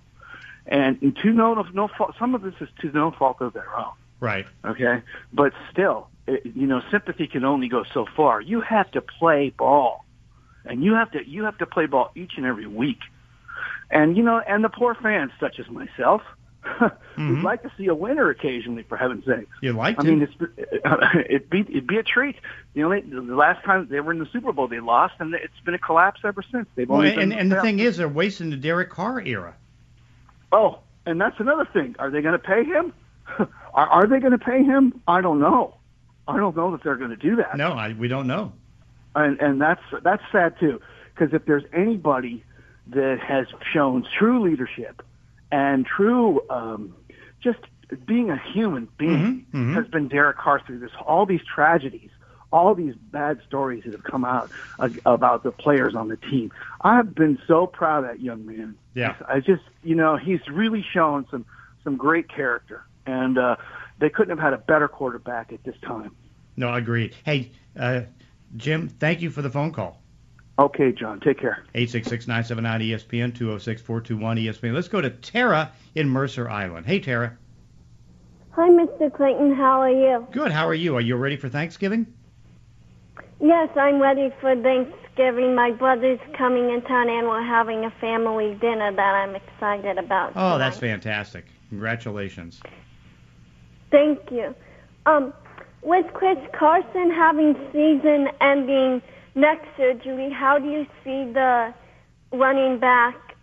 [0.67, 3.93] And to no no fault, some of this is to no fault of their own.
[4.21, 4.47] Right.
[4.67, 5.01] okay?
[5.33, 8.43] But still, it, you know, sympathy can only go so far.
[8.43, 10.05] You have to play ball,
[10.67, 13.01] and you have to you have to play ball each and every week.
[13.91, 16.21] And you know, and the poor fans, such as myself,
[17.16, 17.37] Mhm.
[17.37, 18.83] would like to see a winner occasionally.
[18.83, 19.51] For heaven's sakes.
[19.61, 20.09] You like I to?
[20.11, 20.35] mean, it's,
[21.29, 22.37] it'd be it'd be a treat.
[22.75, 25.35] You know, they, the last time they were in the Super Bowl, they lost, and
[25.35, 26.66] it's been a collapse ever since.
[26.75, 29.55] They've well, only and, and the thing is, they're wasting the Derek Carr era.
[30.53, 31.96] Oh, and that's another thing.
[31.99, 32.92] Are they going to pay him?
[33.38, 33.49] are,
[33.88, 35.01] are they going to pay him?
[35.07, 35.75] I don't know.
[36.29, 37.57] I don't know that they're going to do that.
[37.57, 38.53] No, I, we don't know.
[39.14, 40.81] And and that's that's sad too,
[41.14, 42.44] because if there's anybody
[42.88, 45.03] that has shown true leadership
[45.51, 46.95] and true um,
[47.43, 47.59] just
[48.07, 49.75] being a human being, Mhm, mhm.
[49.75, 52.11] has been Derek Carr through this all these tragedies.
[52.53, 56.51] All these bad stories that have come out uh, about the players on the team.
[56.81, 58.75] I've been so proud of that young man.
[58.93, 59.15] Yeah.
[59.29, 61.45] I just, you know, he's really shown some
[61.85, 63.55] some great character, and uh,
[64.01, 66.11] they couldn't have had a better quarterback at this time.
[66.57, 67.13] No, I agree.
[67.25, 68.01] Hey, uh,
[68.57, 70.03] Jim, thank you for the phone call.
[70.61, 71.64] Okay, John, take care.
[71.75, 74.75] 866-979-ESPN, 206-421-ESPN.
[74.75, 76.85] Let's go to Tara in Mercer Island.
[76.85, 77.38] Hey, Tara.
[78.51, 79.11] Hi, Mr.
[79.11, 79.55] Clayton.
[79.55, 80.27] How are you?
[80.33, 80.53] Good.
[80.53, 80.96] How are you?
[80.96, 82.07] Are you ready for Thanksgiving?
[83.40, 85.55] Yes, I'm ready for Thanksgiving.
[85.55, 90.33] My brother's coming in town, and we're having a family dinner that I'm excited about.
[90.37, 91.46] Oh, that's fantastic.
[91.70, 92.61] Congratulations.
[93.90, 94.55] Thank you.
[95.07, 95.33] Um,
[95.83, 99.01] with Chris Carson having season-ending
[99.35, 101.73] neck surgery, how do you see the
[102.33, 103.37] running back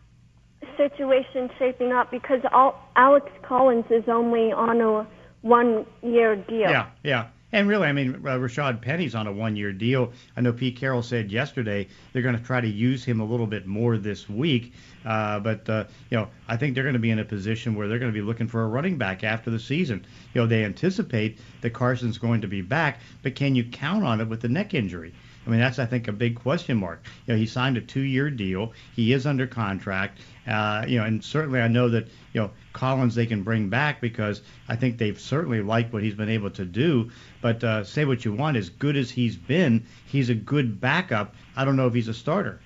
[0.75, 2.11] situation shaping up?
[2.11, 5.07] Because all, Alex Collins is only on a
[5.41, 6.69] one-year deal.
[6.69, 7.27] Yeah, yeah.
[7.53, 10.11] And really, I mean, uh, Rashad Penny's on a one-year deal.
[10.35, 13.47] I know Pete Carroll said yesterday they're going to try to use him a little
[13.47, 14.73] bit more this week.
[15.05, 17.87] Uh, but uh, you know, I think they're going to be in a position where
[17.87, 20.05] they're going to be looking for a running back after the season.
[20.33, 24.19] You know, they anticipate that Carson's going to be back, but can you count on
[24.19, 25.13] it with the neck injury?
[25.47, 27.01] I mean, that's I think a big question mark.
[27.25, 28.73] You know, he signed a two-year deal.
[28.93, 30.19] He is under contract.
[30.45, 34.01] Uh, you know, and certainly I know that you know Collins they can bring back
[34.01, 37.11] because I think they've certainly liked what he's been able to do.
[37.41, 41.33] But uh, say what you want, as good as he's been, he's a good backup.
[41.55, 42.59] I don't know if he's a starter.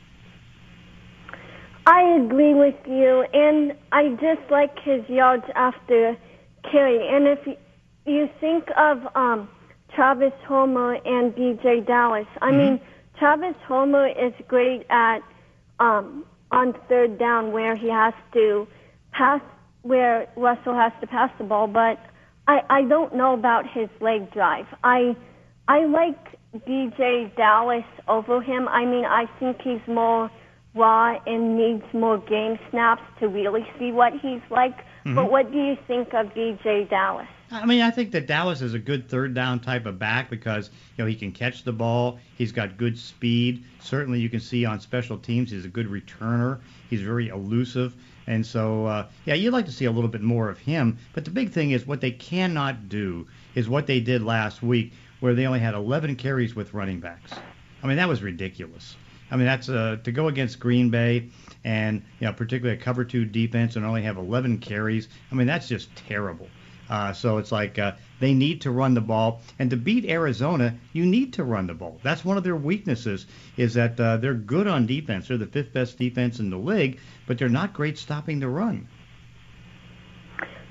[1.86, 6.18] I agree with you, and I just like his yards after
[6.70, 7.08] carry.
[7.08, 7.58] And if
[8.06, 9.50] you, think of um,
[9.96, 12.80] Travis Homer and DeeJay Dallas, I mean,
[13.18, 15.20] Travis Homer is great at
[15.80, 18.68] um, on third down where he has to
[19.12, 19.42] pass,
[19.82, 22.00] where Russell has to pass the ball, but
[22.48, 24.66] I, I don't know about his leg drive.
[24.84, 25.16] I
[25.68, 26.18] I like
[26.68, 28.68] DeeJay Dallas over him.
[28.68, 30.30] I mean, I think he's more
[30.76, 34.78] raw and needs more game snaps to really see what he's like.
[35.06, 35.16] Mhm.
[35.16, 37.28] But what do you think of DeeJay Dallas?
[37.54, 40.70] I mean, I think that Dallas is a good third down type of back because
[40.96, 42.18] you know he can catch the ball.
[42.38, 43.66] He's got good speed.
[43.82, 46.60] Certainly, you can see on special teams he's a good returner.
[46.90, 47.96] He's very elusive,
[48.28, 50.98] and so uh, yeah, you'd like to see a little bit more of him.
[51.12, 54.94] But the big thing is what they cannot do is what they did last week,
[55.20, 57.34] where they only had 11 carries with running backs.
[57.84, 58.96] I mean, that was ridiculous.
[59.30, 61.30] I mean, that's uh, to go against Green Bay
[61.66, 65.10] and you know particularly a cover two defense and only have 11 carries.
[65.32, 66.48] I mean, that's just terrible.
[66.92, 70.76] Uh, so it's like uh, they need to run the ball, and to beat Arizona,
[70.92, 71.98] you need to run the ball.
[72.04, 73.26] That's one of their weaknesses
[73.56, 75.30] is that uh, they're good on defense.
[75.30, 78.90] They're the fifth best defense in the league, but they're not great stopping the run.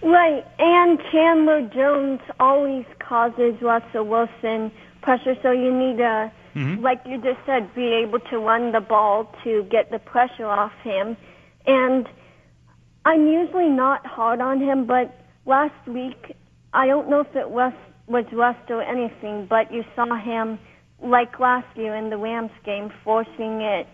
[0.03, 6.83] Right, and Chandler Jones always causes Russell Wilson pressure, so you need to, Mhm.
[6.83, 10.73] like you just said, be able to run the ball to get the pressure off
[10.83, 11.17] him.
[11.67, 12.07] And
[13.07, 15.20] I'm usually not hard on him, but
[15.51, 16.37] last week,
[16.73, 17.73] I don't know if it was,
[18.07, 20.59] was rust or anything, but you saw him,
[21.03, 23.87] like last year in the Rams game, forcing it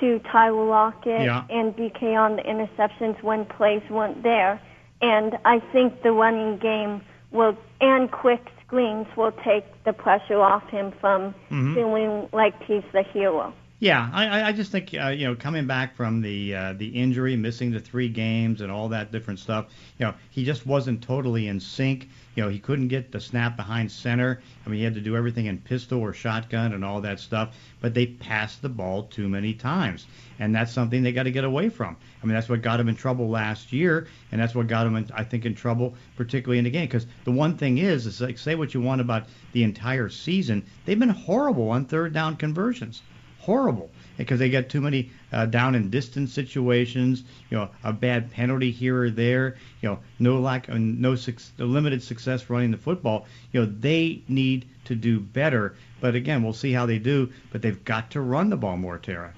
[0.00, 1.42] to Tyler Lockett Yeah.
[1.50, 4.60] and DK on the interceptions when plays weren't there.
[5.02, 7.02] And I think the running game
[7.32, 11.74] will and quick screens will take the pressure off him from Mhm.
[11.74, 13.52] feeling like he's the hero.
[13.84, 17.36] Yeah, I, I- just think uh, you know coming back from the uh, the injury,
[17.36, 19.66] missing the three games and all that different stuff,
[19.98, 22.08] you know he just wasn't totally in sync.
[22.34, 24.40] You know he couldn't get the snap behind center.
[24.64, 27.54] I mean he had to do everything in pistol or shotgun and all that stuff.
[27.82, 30.06] But they passed the ball too many times,
[30.38, 31.94] and that's something they got to get away from.
[32.22, 34.96] I mean that's what got him in trouble last year, and that's what got him
[34.96, 36.86] in, I think in trouble particularly in the game.
[36.86, 40.64] Because the one thing is, is like say what you want about the entire season,
[40.86, 43.02] they've been horrible on third down conversions
[43.44, 47.24] horrible because they get too many uh, down and distance situations.
[47.50, 49.56] You know, a bad penalty here or there.
[49.80, 53.26] You know, no lack, no suc limited success running the football.
[53.52, 55.74] You know, they need to do better.
[56.00, 57.30] But again, we'll see how they do.
[57.52, 59.34] But they've got to run the ball more, Tara.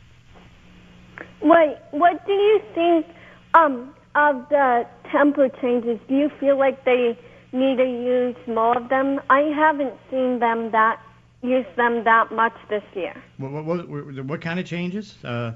[1.43, 3.07] Wait, what do you think
[3.55, 5.99] um, of the tempo changes?
[6.09, 7.19] Do you feel like they
[7.53, 9.21] need to use more of them?
[9.31, 11.01] I haven't seen them that
[11.47, 13.15] use them that much this year.
[13.39, 15.15] What, what, what, what kind of changes?
[15.25, 15.53] Uh,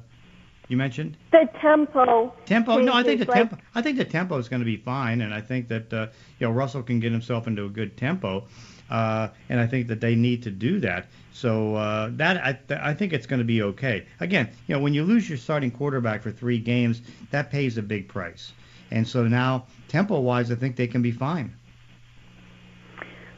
[0.68, 2.32] you mentioned The tempo.
[2.46, 2.78] tempo.
[2.78, 3.58] No, I think the like- tempo.
[3.74, 6.06] I think the tempo is going to be fine, and I think that uh,
[6.38, 8.46] you know Russell can get himself into a good tempo,
[8.88, 11.06] uh, and I think that they need to do that.
[11.32, 14.06] So uh, that I, th- I think it's going to be okay.
[14.20, 17.82] Again, you know, when you lose your starting quarterback for three games, that pays a
[17.82, 18.52] big price,
[18.92, 21.52] and so now tempo-wise, I think they can be fine.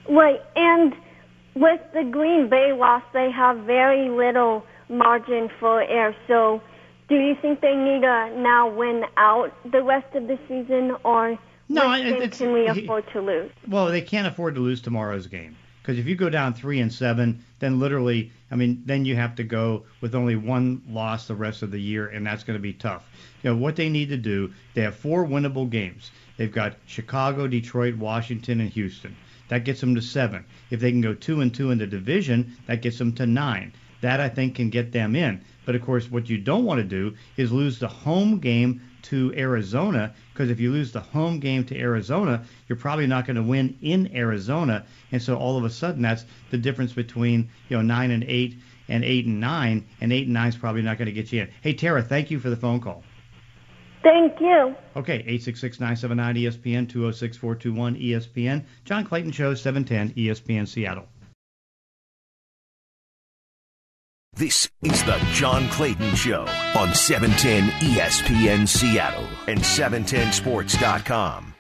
[0.09, 0.95] Right, and
[1.55, 6.15] with the Green Bay loss, they have very little margin for error.
[6.27, 6.63] So,
[7.09, 11.39] do you think they need to now win out the rest of the season, or
[11.69, 13.51] No, it- can we afford to lose?
[13.69, 16.93] Well, they can't afford to lose tomorrow's game because if you go down three and
[16.93, 21.35] seven, then literally, I mean, then you have to go with only one loss the
[21.35, 23.05] rest of the year, and that's going to be tough.
[23.43, 24.53] You know what they need to do?
[24.75, 26.11] They have four winnable games.
[26.37, 29.17] They've got Chicago, Detroit, Washington, and Houston.
[29.53, 30.47] That gets them to seven.
[30.71, 33.75] If they can go two and two in the division, that gets them to nine.
[34.01, 35.43] That I think can get them in.
[35.67, 39.31] But of course, what you don't want to do is lose the home game to
[39.37, 43.43] Arizona because if you lose the home game to Arizona, you're probably not going to
[43.43, 47.83] win in Arizona, and so all of a sudden that's the difference between you know
[47.83, 48.57] nine and eight
[48.89, 51.43] and eight and nine, and eight and nine is probably not going to get you
[51.43, 51.51] in.
[51.61, 53.05] Hey Tara, thank you for the phone call.
[54.03, 54.75] Thank you.
[54.97, 58.65] Okay, 866-979-ESPN, 206-421-ESPN.
[58.85, 61.07] John Clayton Show, 710 ESPN Seattle.
[64.35, 71.55] This is the John Clayton Show on 710 ESPN Seattle and 710sports.com.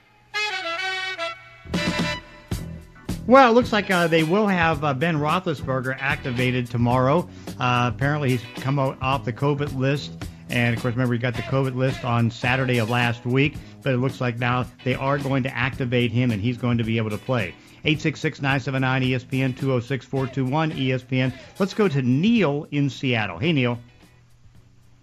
[3.26, 7.28] Well, it looks like uh, they will have uh, Ben Roethlisberger activated tomorrow.
[7.60, 10.12] Uh, apparently, he's come out off the COVID list.
[10.52, 13.56] And, of course, remember, he got the COVID list on Saturday of last week.
[13.82, 16.84] But it looks like now they are going to activate him, and he's going to
[16.84, 17.54] be able to play.
[17.84, 21.32] 866-979-ESPN, 206-421-ESPN.
[21.58, 23.38] Let's go to Neil in Seattle.
[23.38, 23.78] Hey, Neil.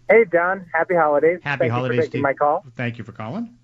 [0.09, 0.65] Hey, Don.
[0.73, 1.39] Happy holidays.
[1.43, 2.23] Happy Thank holidays you for taking you.
[2.23, 2.63] my call.
[2.77, 3.58] Thank you for calling.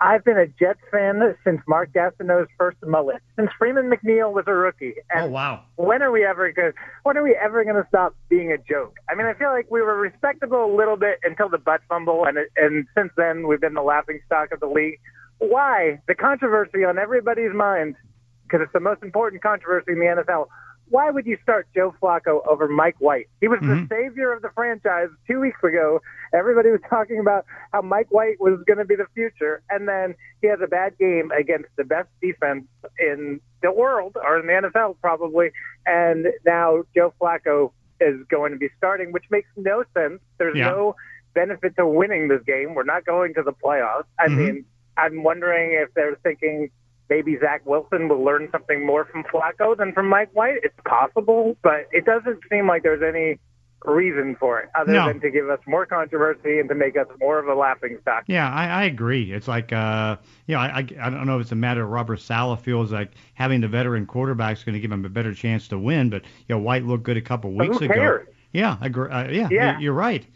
[0.00, 4.52] I've been a Jets fan since Mark Gastineau's first mullet, since Freeman McNeil was a
[4.52, 4.94] rookie.
[5.10, 5.62] And Oh, wow.
[5.76, 6.72] when are we ever going?
[7.04, 8.96] When are we ever going to stop being a joke?
[9.08, 12.26] I mean, I feel like we were respectable a little bit until the butt fumble,
[12.26, 14.98] and and since then we've been the laughing stock of the league.
[15.38, 17.96] Why the controversy on everybody's mind?
[18.42, 20.48] Because it's the most important controversy in the NFL.
[20.88, 23.28] Why would you start Joe Flacco over Mike White?
[23.40, 23.88] He was Mhm.
[23.88, 26.00] the savior of the franchise two weeks ago.
[26.32, 30.14] Everybody was talking about how Mike White was going to be the future, and then
[30.42, 32.66] he has a bad game against the best defense
[32.98, 35.50] in the world or in the NFL probably,
[35.86, 40.20] and now Joe Flacco is going to be starting, which makes no sense.
[40.38, 40.70] There's Yeah.
[40.70, 40.94] no
[41.34, 42.74] benefit to winning this game.
[42.74, 44.04] We're not going to the playoffs.
[44.18, 44.36] I Mhm.
[44.36, 44.64] mean,
[44.96, 46.70] I'm wondering if they're thinking
[47.08, 50.58] maybe Zach Wilson will learn something more from Flacco than from Mike White.
[50.62, 53.38] It's possible, but it doesn't seem like there's any
[53.84, 55.06] reason for it other No.
[55.06, 58.24] than to give us more controversy and to make us more of a laughing stock.
[58.26, 59.32] Yeah, I, I agree.
[59.32, 60.16] It's like, uh,
[60.46, 62.90] you know, I, I, I don't know if it's a matter of Robert Saleh feels
[62.90, 66.10] like having the veteran quarterback is going to give him a better chance to win,
[66.10, 67.94] but you know, White looked good a couple weeks ago.
[67.94, 68.28] cares?
[68.52, 69.10] Yeah, I agree.
[69.10, 69.72] Uh, yeah, Yeah.
[69.72, 70.26] You're, you're right.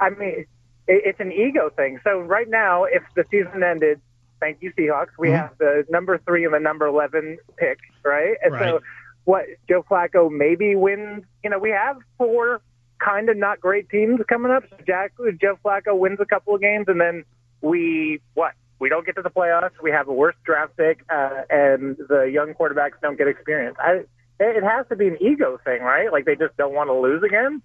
[0.00, 0.46] I mean,
[0.86, 1.98] it, it's an ego thing.
[2.04, 4.00] So right now, if the season ended,
[4.44, 5.36] thank you Seahawks, we Mhm.
[5.36, 8.36] have the number three and the number eleven pick, right?
[8.42, 8.62] And Right.
[8.62, 8.80] so,
[9.24, 11.24] what Joe Flacco maybe wins?
[11.42, 12.60] You know, we have four
[12.98, 14.64] kind of not great teams coming up.
[14.70, 17.24] So Jack, Joe Flacco wins a couple of games, and then
[17.62, 18.52] we what?
[18.80, 19.70] We don't get to the playoffs.
[19.82, 23.76] We have a worse draft pick, uh, and the young quarterbacks don't get experience.
[23.78, 24.04] I,
[24.40, 26.12] it it has to be an ego thing, right?
[26.12, 27.62] Like they just don't want to lose again.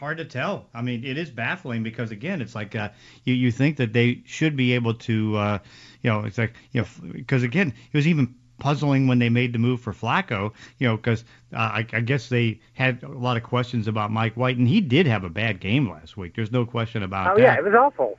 [0.00, 0.66] Hard to tell.
[0.74, 2.88] I mean, it is baffling because again, it's like uh,
[3.24, 5.58] you you think that they should be able to, uh,
[6.02, 9.52] you know, it's like you know, because again, it was even puzzling when they made
[9.52, 13.36] the move for Flacco, you know, because uh, I, I guess they had a lot
[13.36, 16.34] of questions about Mike White, and he did have a bad game last week.
[16.34, 17.42] There's no question about Oh that.
[17.42, 18.18] yeah, it was awful.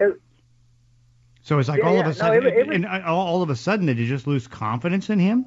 [0.00, 0.20] It,
[1.42, 3.26] So it's like Yeah, all of a no, sudden, it- it was- and uh, all,
[3.26, 5.46] all of a sudden, did you just lose confidence in him?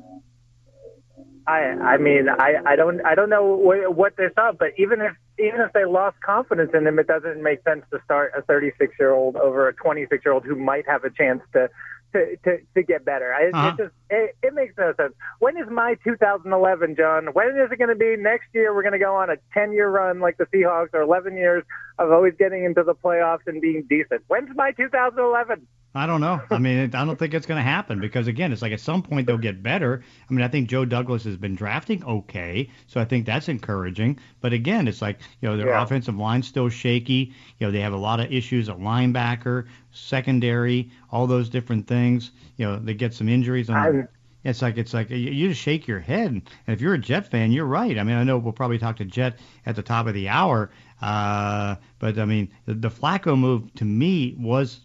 [1.48, 1.60] I
[1.94, 5.14] I mean I I don't I don't know what, what they saw, but even if
[5.40, 8.94] even if they lost confidence in him, it doesn't make sense to start a 36
[9.00, 11.70] year old over a 26 year old who might have a chance to.
[12.14, 13.68] To, to, to get better, I, Uh-huh.
[13.68, 15.14] it just it, it makes no sense.
[15.40, 17.28] When is my 2011, John?
[17.34, 18.16] When is it going to be?
[18.16, 21.02] Next year, we're going to go on a 10 year run like the Seahawks, or
[21.02, 21.66] 11 years
[22.00, 24.22] of always getting into the playoffs and being decent.
[24.28, 25.68] When's my 2011?
[25.96, 26.40] I don't know.
[26.52, 29.02] I mean, I don't think it's going to happen because again, it's like at some
[29.02, 30.04] point they'll get better.
[30.30, 34.20] I mean, I think Joe Douglas has been drafting okay, so I think that's encouraging.
[34.40, 35.82] But again, it's like you know their Yeah.
[35.82, 37.34] offensive line's still shaky.
[37.58, 42.32] You know they have a lot of issues at linebacker, secondary, all those different things.
[42.58, 43.78] You know they get some injuries on.
[43.78, 44.08] I'm-
[44.44, 46.30] It's like it's like you, you just shake your head.
[46.30, 47.98] And if you're a Jet fan, you're right.
[47.98, 50.70] I mean, I know we'll probably talk to Jet at the top of the hour,
[51.02, 54.82] uh, but I mean, the, the Flacco move to me was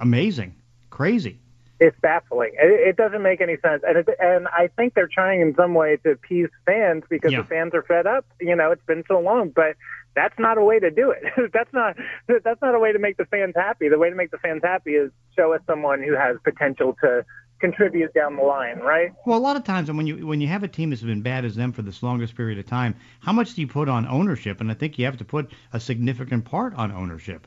[0.00, 0.54] amazing,
[0.90, 1.38] crazy.
[1.80, 2.52] it's baffling.
[2.54, 5.74] It, it doesn't make any sense, and it, and I think they're trying in some
[5.74, 7.42] way to appease fans because Yeah.
[7.42, 8.24] the fans are fed up.
[8.40, 9.74] You know, it's been so long, but
[10.14, 11.24] that's not a way to do it.
[11.52, 11.96] that's not
[12.44, 13.88] that's not a way to make the fans happy.
[13.88, 17.24] The way to make the fans happy is show us someone who has potential to
[17.58, 19.12] contribute down the line, right?
[19.24, 21.44] Well, a lot of times when you when you have a team that's been bad
[21.44, 24.60] as them for this longest period of time, how much do you put on ownership?
[24.60, 27.46] And I think you have to put a significant part on ownership.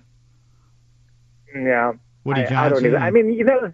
[1.53, 1.93] Yeah.
[2.25, 3.01] Woody I, I don't even.
[3.01, 3.71] I mean, you know,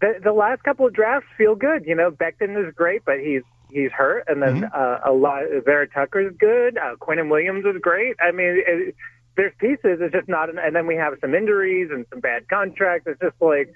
[0.00, 1.84] the the last couple of drafts feel good.
[1.86, 5.08] You know, Becton is great, but he's he's hurt, and then Mm-hmm.
[5.08, 5.42] uh, a lot.
[5.64, 6.78] Vera Tucker is good.
[6.78, 8.16] Uh, Quinnen Williams is great.
[8.20, 8.94] I mean, it,
[9.36, 9.98] there's pieces.
[10.00, 10.48] It's just not.
[10.48, 13.06] And then we have some injuries and some bad contracts.
[13.06, 13.72] It's just like.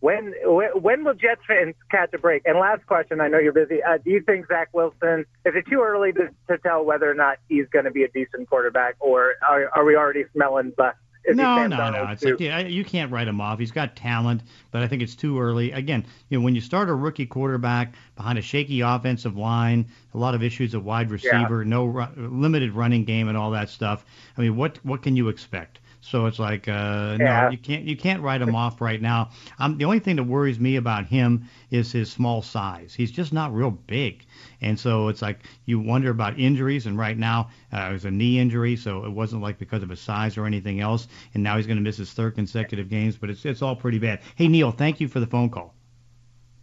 [0.00, 2.42] When when when will Jets fans catch a break?
[2.44, 3.82] And last question, I know you're busy.
[3.82, 5.20] Uh, do you think Zach Wilson?
[5.46, 8.08] Is it too early to, to tell whether or not he's going to be a
[8.08, 10.98] decent quarterback, or are, are we already smelling bust?
[11.28, 12.08] No, no, no.
[12.10, 12.30] It's too?
[12.30, 13.58] like yeah, you can't write him off.
[13.58, 15.72] He's got talent, but I think it's too early.
[15.72, 20.18] Again, you know, when you start a rookie quarterback behind a shaky offensive line, a
[20.18, 24.04] lot of issues at wide receiver, no ru- limited running game, and all that stuff.
[24.36, 25.78] I mean, what what can you expect?
[26.04, 29.30] So it's like, uh, no, you can't you can't write him off right now.
[29.58, 32.92] Um, the only thing that worries me about him is his small size.
[32.92, 34.26] He's just not real big,
[34.60, 36.84] and so it's like you wonder about injuries.
[36.84, 39.88] And right now, uh, it was a knee injury, so it wasn't like because of
[39.88, 41.08] his size or anything else.
[41.32, 43.98] And now he's going to miss his third consecutive games, but it's it's all pretty
[43.98, 44.20] bad.
[44.36, 45.74] Hey Neil, thank you for the phone call.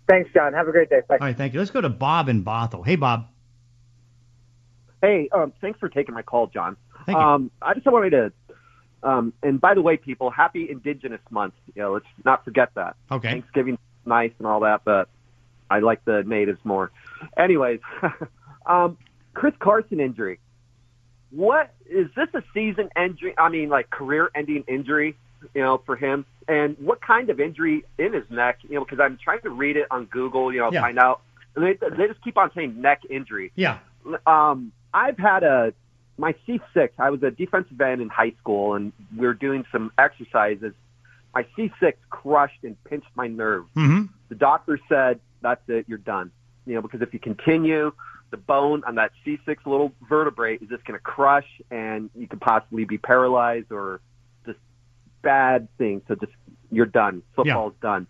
[0.07, 0.53] Thanks, John.
[0.53, 1.01] Have a great day.
[1.09, 1.17] Bye.
[1.19, 1.59] All right, thank you.
[1.59, 2.85] Let's go to Bob in Bothell.
[2.85, 3.25] Hey Bob.
[5.01, 6.77] Hey, um, thanks for taking my call, John.
[7.05, 7.23] Thank you.
[7.23, 8.31] Um, I just wanted me to,
[9.03, 11.53] um, and by the way, people, happy Indigenous Month.
[11.75, 12.95] You know, let's not forget that.
[13.11, 13.31] Okay.
[13.31, 15.09] Thanksgiving's nice and all that, but
[15.69, 16.91] I like the natives more.
[17.37, 17.79] Anyways,
[18.65, 18.97] um,
[19.33, 20.39] Chris Carson injury.
[21.31, 23.33] What is this a season injury?
[23.37, 25.15] I mean, like career-ending injury,
[25.55, 26.25] you know, for him.
[26.47, 28.57] And what kind of injury in his neck?
[28.63, 30.81] You know, because I'm trying to read it on Google, you know, Yeah.
[30.81, 31.21] find out.
[31.55, 33.79] And they they just keep on saying neck injury Yeah.
[34.25, 35.73] um, I've had a
[36.17, 36.89] my C6.
[36.97, 40.73] I was a defensive end in high school, and we were doing some exercises.
[41.33, 43.65] My C6 crushed and pinched my nerve.
[43.75, 44.05] Mm-hmm.
[44.29, 45.85] The doctor said, "That's it.
[45.87, 46.31] You're done."
[46.65, 47.91] You know, because if you continue,
[48.29, 52.41] the bone on that C6 little vertebrae is just going to crush, and you could
[52.41, 54.01] possibly be paralyzed or
[54.45, 54.59] just
[55.21, 56.01] bad things.
[56.07, 56.33] So just
[56.71, 57.23] you're done.
[57.35, 58.07] Football's done.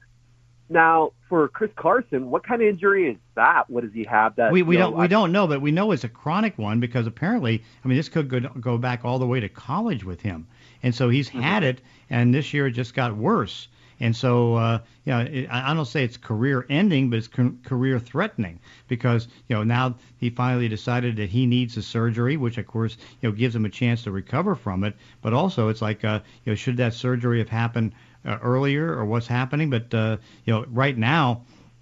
[0.72, 3.69] Now, for Chris Carson, what kind of injury is that?
[3.69, 4.36] What does he have?
[4.38, 6.80] That we we don't we I- don't know, but we know it's a chronic one
[6.80, 10.22] because apparently, I mean, this could go, go back all the way to college with
[10.22, 10.47] him,
[10.82, 11.41] and so he's Mm-hmm.
[11.41, 13.67] had it, and this year it just got worse.
[13.99, 17.28] And so, uh, you know, it, I I don't say it's career ending, but it's
[17.28, 22.36] ca- career threatening because, you know, now he finally decided that he needs the surgery,
[22.38, 24.95] which of course, you know, gives him a chance to recover from it.
[25.22, 27.93] But also, it's like, uh, you know, should that surgery have happened
[28.26, 29.69] uh, earlier or what's happening?
[29.69, 31.41] But, uh, you know, right now,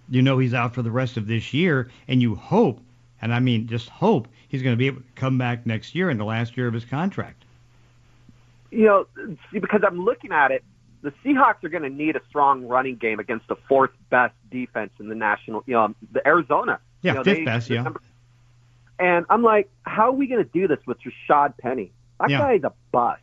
[0.09, 2.79] you know he's out for the rest of this year, and you hope,
[3.21, 6.09] and I mean just hope, he's going to be able to come back next year
[6.09, 7.43] in the last year of his contract.
[8.71, 9.05] you know,
[9.51, 10.63] because I'm looking at it,
[11.01, 14.91] the Seahawks are going to need a strong running game against the fourth best defense
[14.99, 16.79] in the national, you know, the Arizona.
[17.01, 17.83] Yeah, You know, fifth they- best, yeah.
[17.83, 18.01] number-
[18.99, 21.91] And I'm like, how are we going to do this with Rashad Penny?
[22.19, 22.39] That Yeah.
[22.39, 23.21] guy's a bust.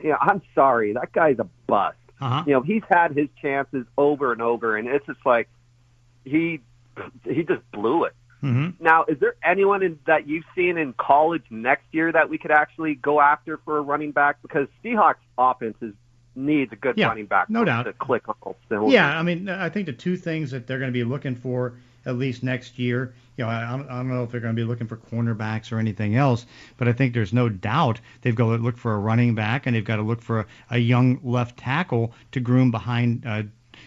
[0.00, 1.96] You know, I'm sorry, that guy's a bust.
[2.20, 2.44] Uh-huh.
[2.46, 5.48] You know, he's had his chances over and over, and it's just like
[6.24, 6.60] he
[7.24, 8.14] he just blew it.
[8.42, 8.82] Mm-hmm.
[8.82, 12.52] Now, is there anyone in, that you've seen in college next year that we could
[12.52, 14.40] actually go after for a running back?
[14.42, 15.92] Because Seahawks offense is,
[16.36, 17.84] needs a good Yeah, running back no doubt.
[17.84, 18.90] to click on.
[18.90, 21.74] Yeah, I mean, I think the two things that they're going to be looking for
[22.08, 24.66] at least next year, you know, I, I don't- know if they're going to be
[24.66, 26.46] looking for cornerbacks or anything else,
[26.78, 29.76] but I think there's no doubt they've got to look for a running back and
[29.76, 33.24] they've got to look for a, a young left tackle to groom behind.
[33.26, 33.42] Uh,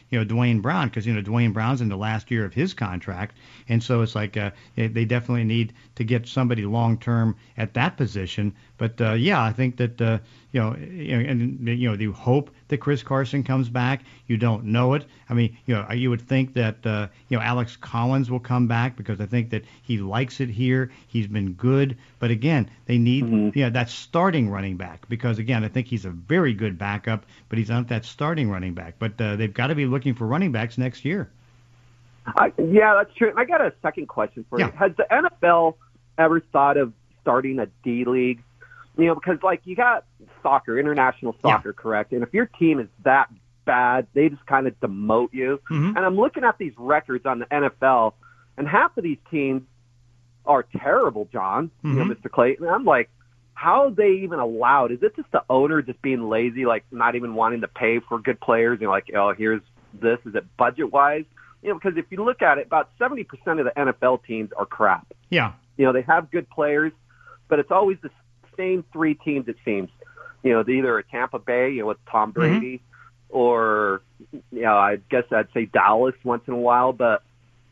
[0.10, 2.74] you know Duane Brown because you know Duane Brown's in the last year of his
[2.74, 3.36] contract,
[3.68, 7.74] and so it's like uh, they they definitely need to get somebody long term at
[7.74, 8.54] that position.
[8.82, 10.18] But uh, yeah, I think that uh,
[10.52, 14.02] you know, you and you know, you hope that Chris Carson comes back.
[14.26, 15.06] You don't know it.
[15.30, 18.68] I mean, you know, you would think that uh, you know Alex Collins will come
[18.68, 20.90] back because I think that he likes it here.
[21.08, 23.50] He's been good, but again, they need Mm-hmm.
[23.60, 27.60] yeah that starting running back because again, I think he's a very good backup, but
[27.60, 28.96] he's not that starting running back.
[28.98, 31.30] But uh, they've got to be looking for running backs next year.
[32.58, 33.32] Yeah, that's true.
[33.38, 34.68] I got a second question for Yeah.
[34.68, 34.72] you.
[34.72, 35.76] Has the NFL
[36.18, 38.42] ever thought of starting a D league?
[38.98, 40.06] You know, because like you got
[40.44, 41.52] soccer, international Yeah.
[41.58, 42.12] soccer, correct?
[42.14, 43.30] And if your team is that
[43.66, 45.60] bad, they just kind of demote you.
[45.70, 45.96] Mhm.
[45.96, 48.16] And I'm looking at these records on the NFL,
[48.58, 49.64] and half of these teams
[50.46, 51.72] are terrible, John.
[51.84, 52.04] You know.
[52.06, 52.30] Mr.
[52.30, 52.68] Clayton.
[52.68, 53.10] I'm like,
[53.54, 54.92] how are they even allowed?
[54.92, 58.18] Is it just the owner just being lazy, like not even wanting to pay for
[58.20, 58.80] good players?
[58.82, 59.62] You know, like, oh, here's
[59.94, 60.20] this.
[60.26, 61.26] Is it budget wise?
[61.62, 64.66] You know, because if you look at it, about 70% of the NFL teams are
[64.66, 65.06] crap.
[65.30, 66.92] Yeah, You know, they have good players,
[67.48, 68.10] but it's always the
[68.58, 69.90] same three teams, it seems.
[70.44, 72.82] You know, either are Tampa Bay, you know, with Tom Brady,
[73.30, 74.02] or,
[74.52, 77.24] you know, I guess I'd say Dallas once in a while, but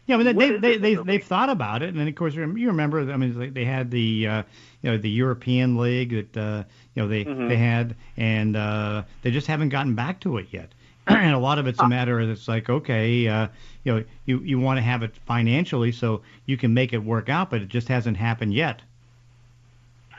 [0.05, 2.41] Yeah, but What they, they, they, they've thought about it, and then of course you
[2.41, 3.11] remember.
[3.11, 4.43] I mean, they- had the uh,
[4.81, 6.63] you know the European League that uh,
[6.95, 7.47] you know they Mhm.
[7.49, 10.69] they had, and uh, they just haven't gotten back to it yet.
[11.07, 13.47] and a lot of it's a matter of it's like okay, uh,
[13.83, 17.29] you know, you you want to have it financially so you can make it work
[17.29, 18.81] out, but it just hasn't happened yet.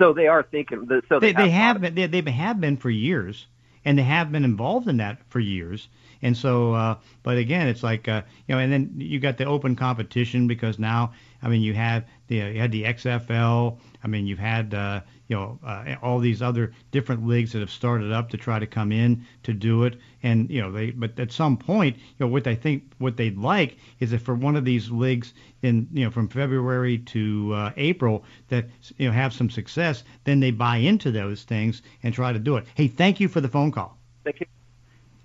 [0.01, 0.87] So they are thinking.
[1.09, 3.47] So They, they, they have been they, they have been for years,
[3.85, 5.89] and they have been involved in that for years.
[6.23, 9.45] And so, uh, but again, it's like uh, you know, and then you got the
[9.45, 13.79] open competition because now, I mean, you have the you had the XFL.
[14.03, 17.71] I mean, you've had uh, you know uh, all these other different leagues that have
[17.71, 19.97] started up to try to come in to do it.
[20.25, 23.39] And you know, they but at some point, you know, what they think what they'd
[23.39, 27.73] like is that for one of these leagues in you know from February to uh,
[27.77, 28.69] April that
[28.99, 32.57] you know have some success, then they buy into those things and try to do
[32.57, 32.67] it.
[32.75, 33.97] Hey, thank you for the phone call.
[34.25, 34.47] Thank you.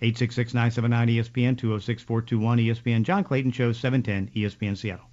[0.02, 5.06] 866-979 ESPN 206-421 ESPN John Clayton Show 710 ESPN Seattle.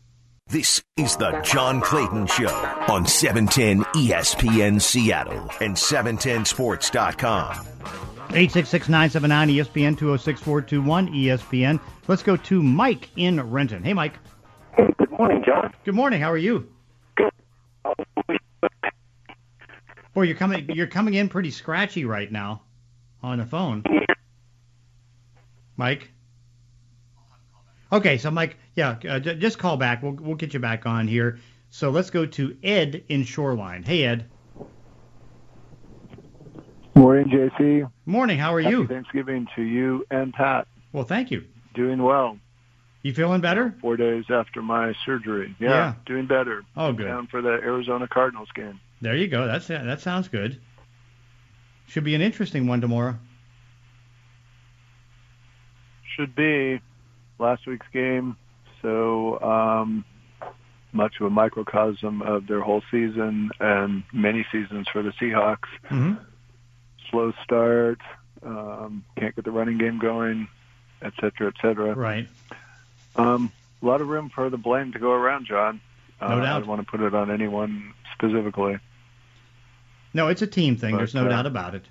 [0.53, 2.55] This is the John Clayton Show
[2.87, 7.55] on E 710 ESPN Seattle and 710sports.com.
[8.29, 11.81] 866-979 ESPN 206-421 ESPN.
[12.07, 13.83] Let's go to Mike in Renton.
[13.83, 14.13] Hey Mike.
[14.77, 15.73] Hey, good morning, John.
[15.87, 16.21] Good morning.
[16.21, 16.69] How are you?
[17.17, 17.33] Good.
[20.13, 22.61] Boy, you're coming you're coming in pretty scratchy right now
[23.23, 23.85] on the phone.
[25.79, 26.12] Mike.
[27.93, 30.03] Okay, so Mike, yeah, uh, j- just call back.
[30.03, 31.39] We'll we'll get you back on here.
[31.71, 33.83] So let's go to Ed in Shoreline.
[33.83, 34.27] Hey Ed.
[36.95, 37.91] Morning, JC.
[38.07, 38.39] Morning.
[38.39, 38.87] How are Happy you?
[38.87, 40.67] Thanksgiving to you and Pat.
[40.93, 41.45] Well, thank you.
[41.75, 42.39] Doing well.
[43.03, 43.75] You feeling better?
[43.81, 45.55] Four days after my surgery.
[45.59, 45.95] Yeah, Yeah.
[46.07, 46.63] doing better.
[46.77, 47.05] Oh, good.
[47.07, 48.79] Down for the Arizona Cardinals game.
[49.01, 49.47] There you go.
[49.47, 50.61] That's that sounds good.
[51.89, 53.17] Should be an interesting one tomorrow.
[56.17, 56.81] Should be
[57.43, 58.37] last week's game.
[58.81, 60.05] So um,
[60.93, 65.69] much of a microcosm of their whole season and many seasons for the Seahawks.
[65.91, 66.15] Mm-hmm.
[67.11, 68.01] Slow start,
[68.43, 70.49] um, can't get the running game going,
[71.03, 71.95] et cetera, et cetera.
[71.95, 72.27] Right.
[73.17, 75.81] Um, a lot of room for the blame to go around, John.
[76.21, 76.59] No uh, I doubt.
[76.61, 78.79] don't want to put it on anyone specifically.
[80.15, 80.93] No, it's a team thing.
[80.93, 81.85] But, There's no uh, doubt about it.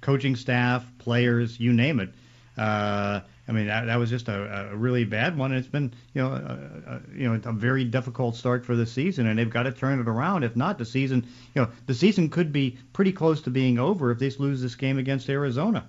[0.00, 2.10] Coaching staff, players, you name it.
[2.56, 5.52] Uh, I mean, that, that was just a, a really bad one.
[5.52, 8.86] And it's been, you know, a, a, you know, a very difficult start for the
[8.86, 10.44] season, and they've got to turn it around.
[10.44, 14.10] If not, the season, you know, the season could be pretty close to being over
[14.10, 15.86] if they lose this game against Arizona.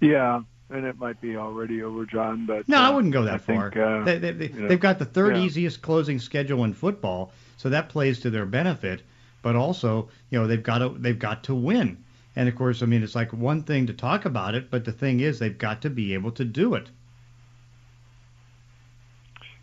[0.00, 2.44] Yeah, and it might be already over, John.
[2.44, 3.70] But No, I uh, wouldn't go that I far.
[3.70, 5.42] Think, uh, they, they, they, you know, they've got the third yeah.
[5.42, 9.02] easiest closing schedule in football, so that plays to their benefit.
[9.40, 12.03] But also, you know, they've got to they've got to win.
[12.36, 14.92] And of course, I mean, it's like one thing to talk about it, but the
[14.92, 16.90] thing is, they've got to be able to do it.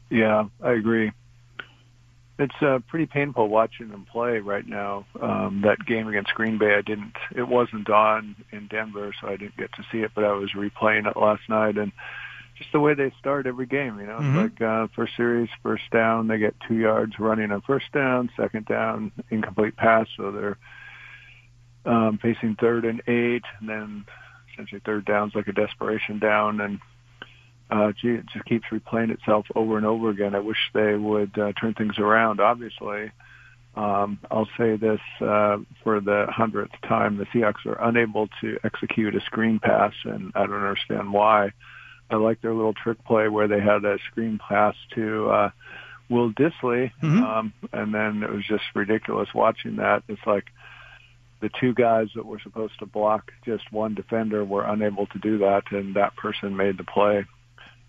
[0.10, 1.12] Yeah, I agree.
[2.40, 5.06] It's uh, pretty painful watching them play right now.
[5.22, 7.14] Um, that game against Green Bay, I didn't.
[7.36, 10.12] It wasn't on in Denver, so I didn't get to see it.
[10.16, 11.92] But I was replaying it last night, and
[12.58, 14.00] just the way they start every game.
[14.00, 14.44] You know, Mhm.
[14.44, 18.32] it's like uh, first series, first down, they get two yards running on first down.
[18.36, 20.58] Second down, incomplete pass, so they're
[21.86, 24.06] um, facing third and eight, and then
[24.54, 26.80] essentially third down's like a desperation down, and
[27.70, 30.36] uh, gee, it just keeps replaying itself over and over again.
[30.36, 32.40] I wish they would uh, turn things around.
[32.42, 33.12] Obviously,
[33.76, 39.16] um, I'll say this uh, for the hundredth time: the Seahawks are unable to execute
[39.16, 41.52] a screen pass, and I don't understand why.
[42.10, 45.50] I like their little trick play where they had a screen pass to uh,
[46.10, 47.24] Will Dissly, Mhm.
[47.24, 50.04] um, and then it was just ridiculous watching that.
[50.10, 50.52] It's like
[51.42, 55.40] the two guys that were supposed to block just one defender were unable to do
[55.40, 57.26] that, and that person made the play.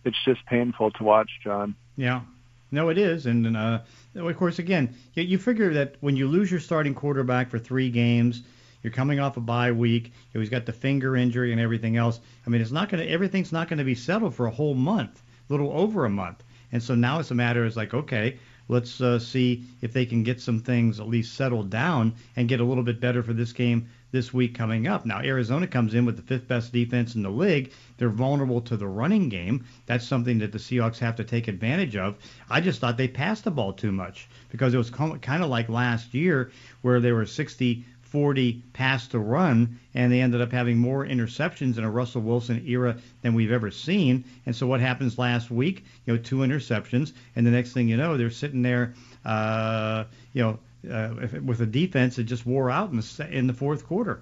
[0.05, 1.77] It's just painful to watch, John.
[1.97, 2.23] Yeah.
[2.71, 3.81] No, it is, and uh,
[4.17, 7.91] of course, again, you, you figure that when you lose your starting quarterback for three
[7.91, 8.43] games,
[8.83, 10.07] you're coming off a bye week.
[10.07, 12.19] You know, he's got the finger injury and everything else.
[12.47, 14.75] I mean, it's not going to everything's not going to be settled for a whole
[14.75, 16.43] month, a little over a month.
[16.73, 18.39] And so now it's a matter is like, okay,
[18.73, 22.59] let's uh, see if they can get some things at least settled down and get
[22.59, 25.05] a little bit better for this game this week coming up.
[25.05, 27.73] Now Arizona comes in with the fifth best defense in the league.
[27.99, 29.65] They're vulnerable to the running game.
[29.87, 32.17] That's something that the Seahawks have to take advantage of.
[32.49, 35.69] I just thought they passed the ball too much because it was kind of like
[35.69, 36.51] last year
[36.81, 41.79] where they were 60 40 pass to run, and they ended up having more interceptions
[41.79, 44.25] in a Russell Wilson era than we've ever seen.
[44.45, 45.83] And so what happens last week?
[46.05, 48.93] You know, two interceptions, and the next thing you know, they're sitting there,
[49.25, 50.05] uh,
[50.35, 50.59] you know,
[50.93, 54.21] uh, with a defense that just wore out in the in the fourth quarter.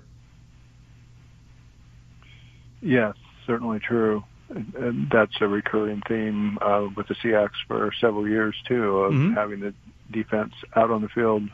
[2.80, 3.14] Yes,
[3.46, 4.22] certainly true.
[4.50, 9.34] And- that's a recurring theme uh, with the Seahawks for several years too, of Mhm.
[9.34, 9.74] having the
[10.10, 11.48] defense out on the field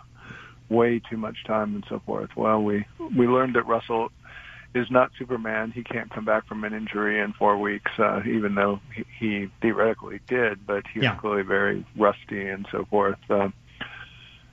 [0.68, 2.30] way too much time and so forth.
[2.36, 2.84] Well, we
[3.16, 4.10] we learned that Russell
[4.74, 5.70] is not Superman.
[5.70, 9.48] He can't come back from an injury in four weeks, uh, even though he, he
[9.62, 10.66] theoretically did.
[10.66, 11.16] But he's Yeah.
[11.16, 13.18] clearly very rusty and so forth.
[13.30, 13.48] Uh,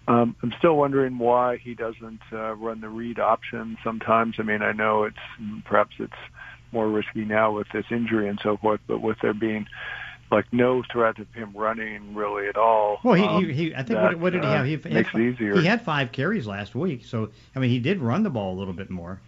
[0.07, 4.35] um, I'm still wondering why he doesn't uh, run the read option sometimes.
[4.37, 5.17] I mean, I know it's
[5.65, 6.13] perhaps it's
[6.71, 9.65] more risky now with this injury and so forth, but with there being
[10.33, 12.99] like no threat of him running really at all.
[13.03, 14.65] Well, he, um, he, he I think that, what, what did he uh, have?
[14.65, 15.55] He, he makes had, it easier.
[15.55, 18.57] He had five carries last week, so I mean, he did run the ball a
[18.57, 19.21] little bit more.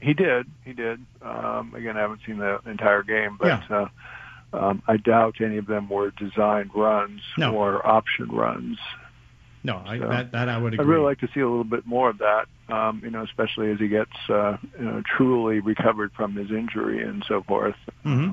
[0.00, 0.46] He did.
[0.64, 1.00] He did.
[1.22, 3.88] Um, again, I haven't seen the entire game, but uh,
[4.52, 7.54] um, I doubt any of them were designed runs No.
[7.54, 8.78] or option runs.
[9.62, 10.84] No, I, So, that that I would agree.
[10.84, 13.70] I'd really like to see a little bit more of that, um, you know, especially
[13.70, 17.76] as he gets uh, you know, truly recovered from his injury and so forth.
[18.02, 18.32] hmm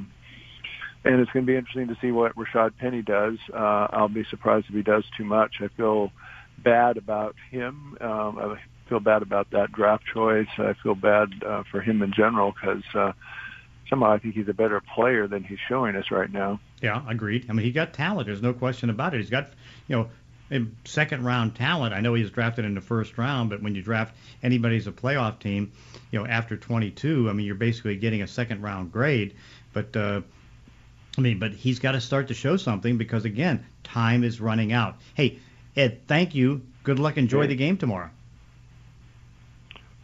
[1.04, 3.38] And it's going to be interesting to see what Rashad Penny does.
[3.52, 5.56] Uh, I'll be surprised if he does too much.
[5.60, 6.12] I feel
[6.64, 7.98] bad about him.
[8.00, 10.48] Um, I feel bad about that draft choice.
[10.58, 13.14] I feel bad uh, for him in general because uh,
[13.90, 16.60] somehow I think he's a better player than he's showing us right now.
[16.82, 17.48] Yeah, agreed.
[17.50, 18.28] I mean, he got talent.
[18.28, 19.22] There's no question about it.
[19.22, 19.50] He's got,
[19.88, 20.10] you know,
[20.86, 21.94] second round talent.
[21.94, 24.88] I know he was drafted in the first round, but when you draft anybody as
[24.88, 25.72] a playoff team,
[26.12, 29.36] you know, after 22, I mean, you're basically getting a second round grade.
[29.74, 30.22] But uh,
[31.18, 34.72] I mean, but he's got to start to show something because again, time is running
[34.72, 34.96] out.
[35.14, 35.40] Hey,
[35.76, 36.62] Ed, thank you.
[36.84, 37.18] Good luck.
[37.18, 38.10] Enjoy the game tomorrow.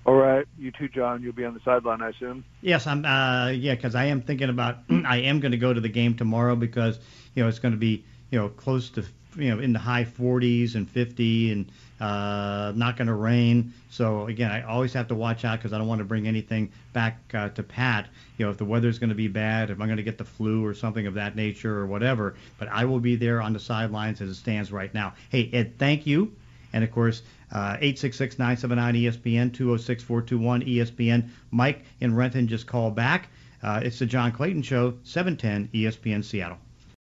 [0.05, 1.21] All right, you too, John.
[1.21, 2.45] You'll be on the sideline, I assume.
[2.61, 3.03] Yes, I'm.
[3.03, 4.77] Uh, yeah, because I am thinking about.
[4.89, 6.97] I am going to go to the game tomorrow because
[7.35, 9.03] you know it's going to be you know close to
[9.38, 13.73] you know in the high 40s and 50 and uh, not going to rain.
[13.89, 16.71] So again, I always have to watch out because I don't want to bring anything
[16.93, 18.07] back uh, to Pat.
[18.38, 20.25] You know, if the weather's going to be bad, if I'm going to get the
[20.25, 22.35] flu or something of that nature or whatever.
[22.57, 25.13] But I will be there on the sidelines as it stands right now.
[25.29, 26.33] Hey Ed, thank you.
[26.73, 31.29] And of course, uh, 866-979-ESPN, 206-421-ESPN.
[31.51, 33.29] Mike in Renton just called back.
[33.63, 36.57] Uh, it's the John Clayton Show, 710 ESPN Seattle.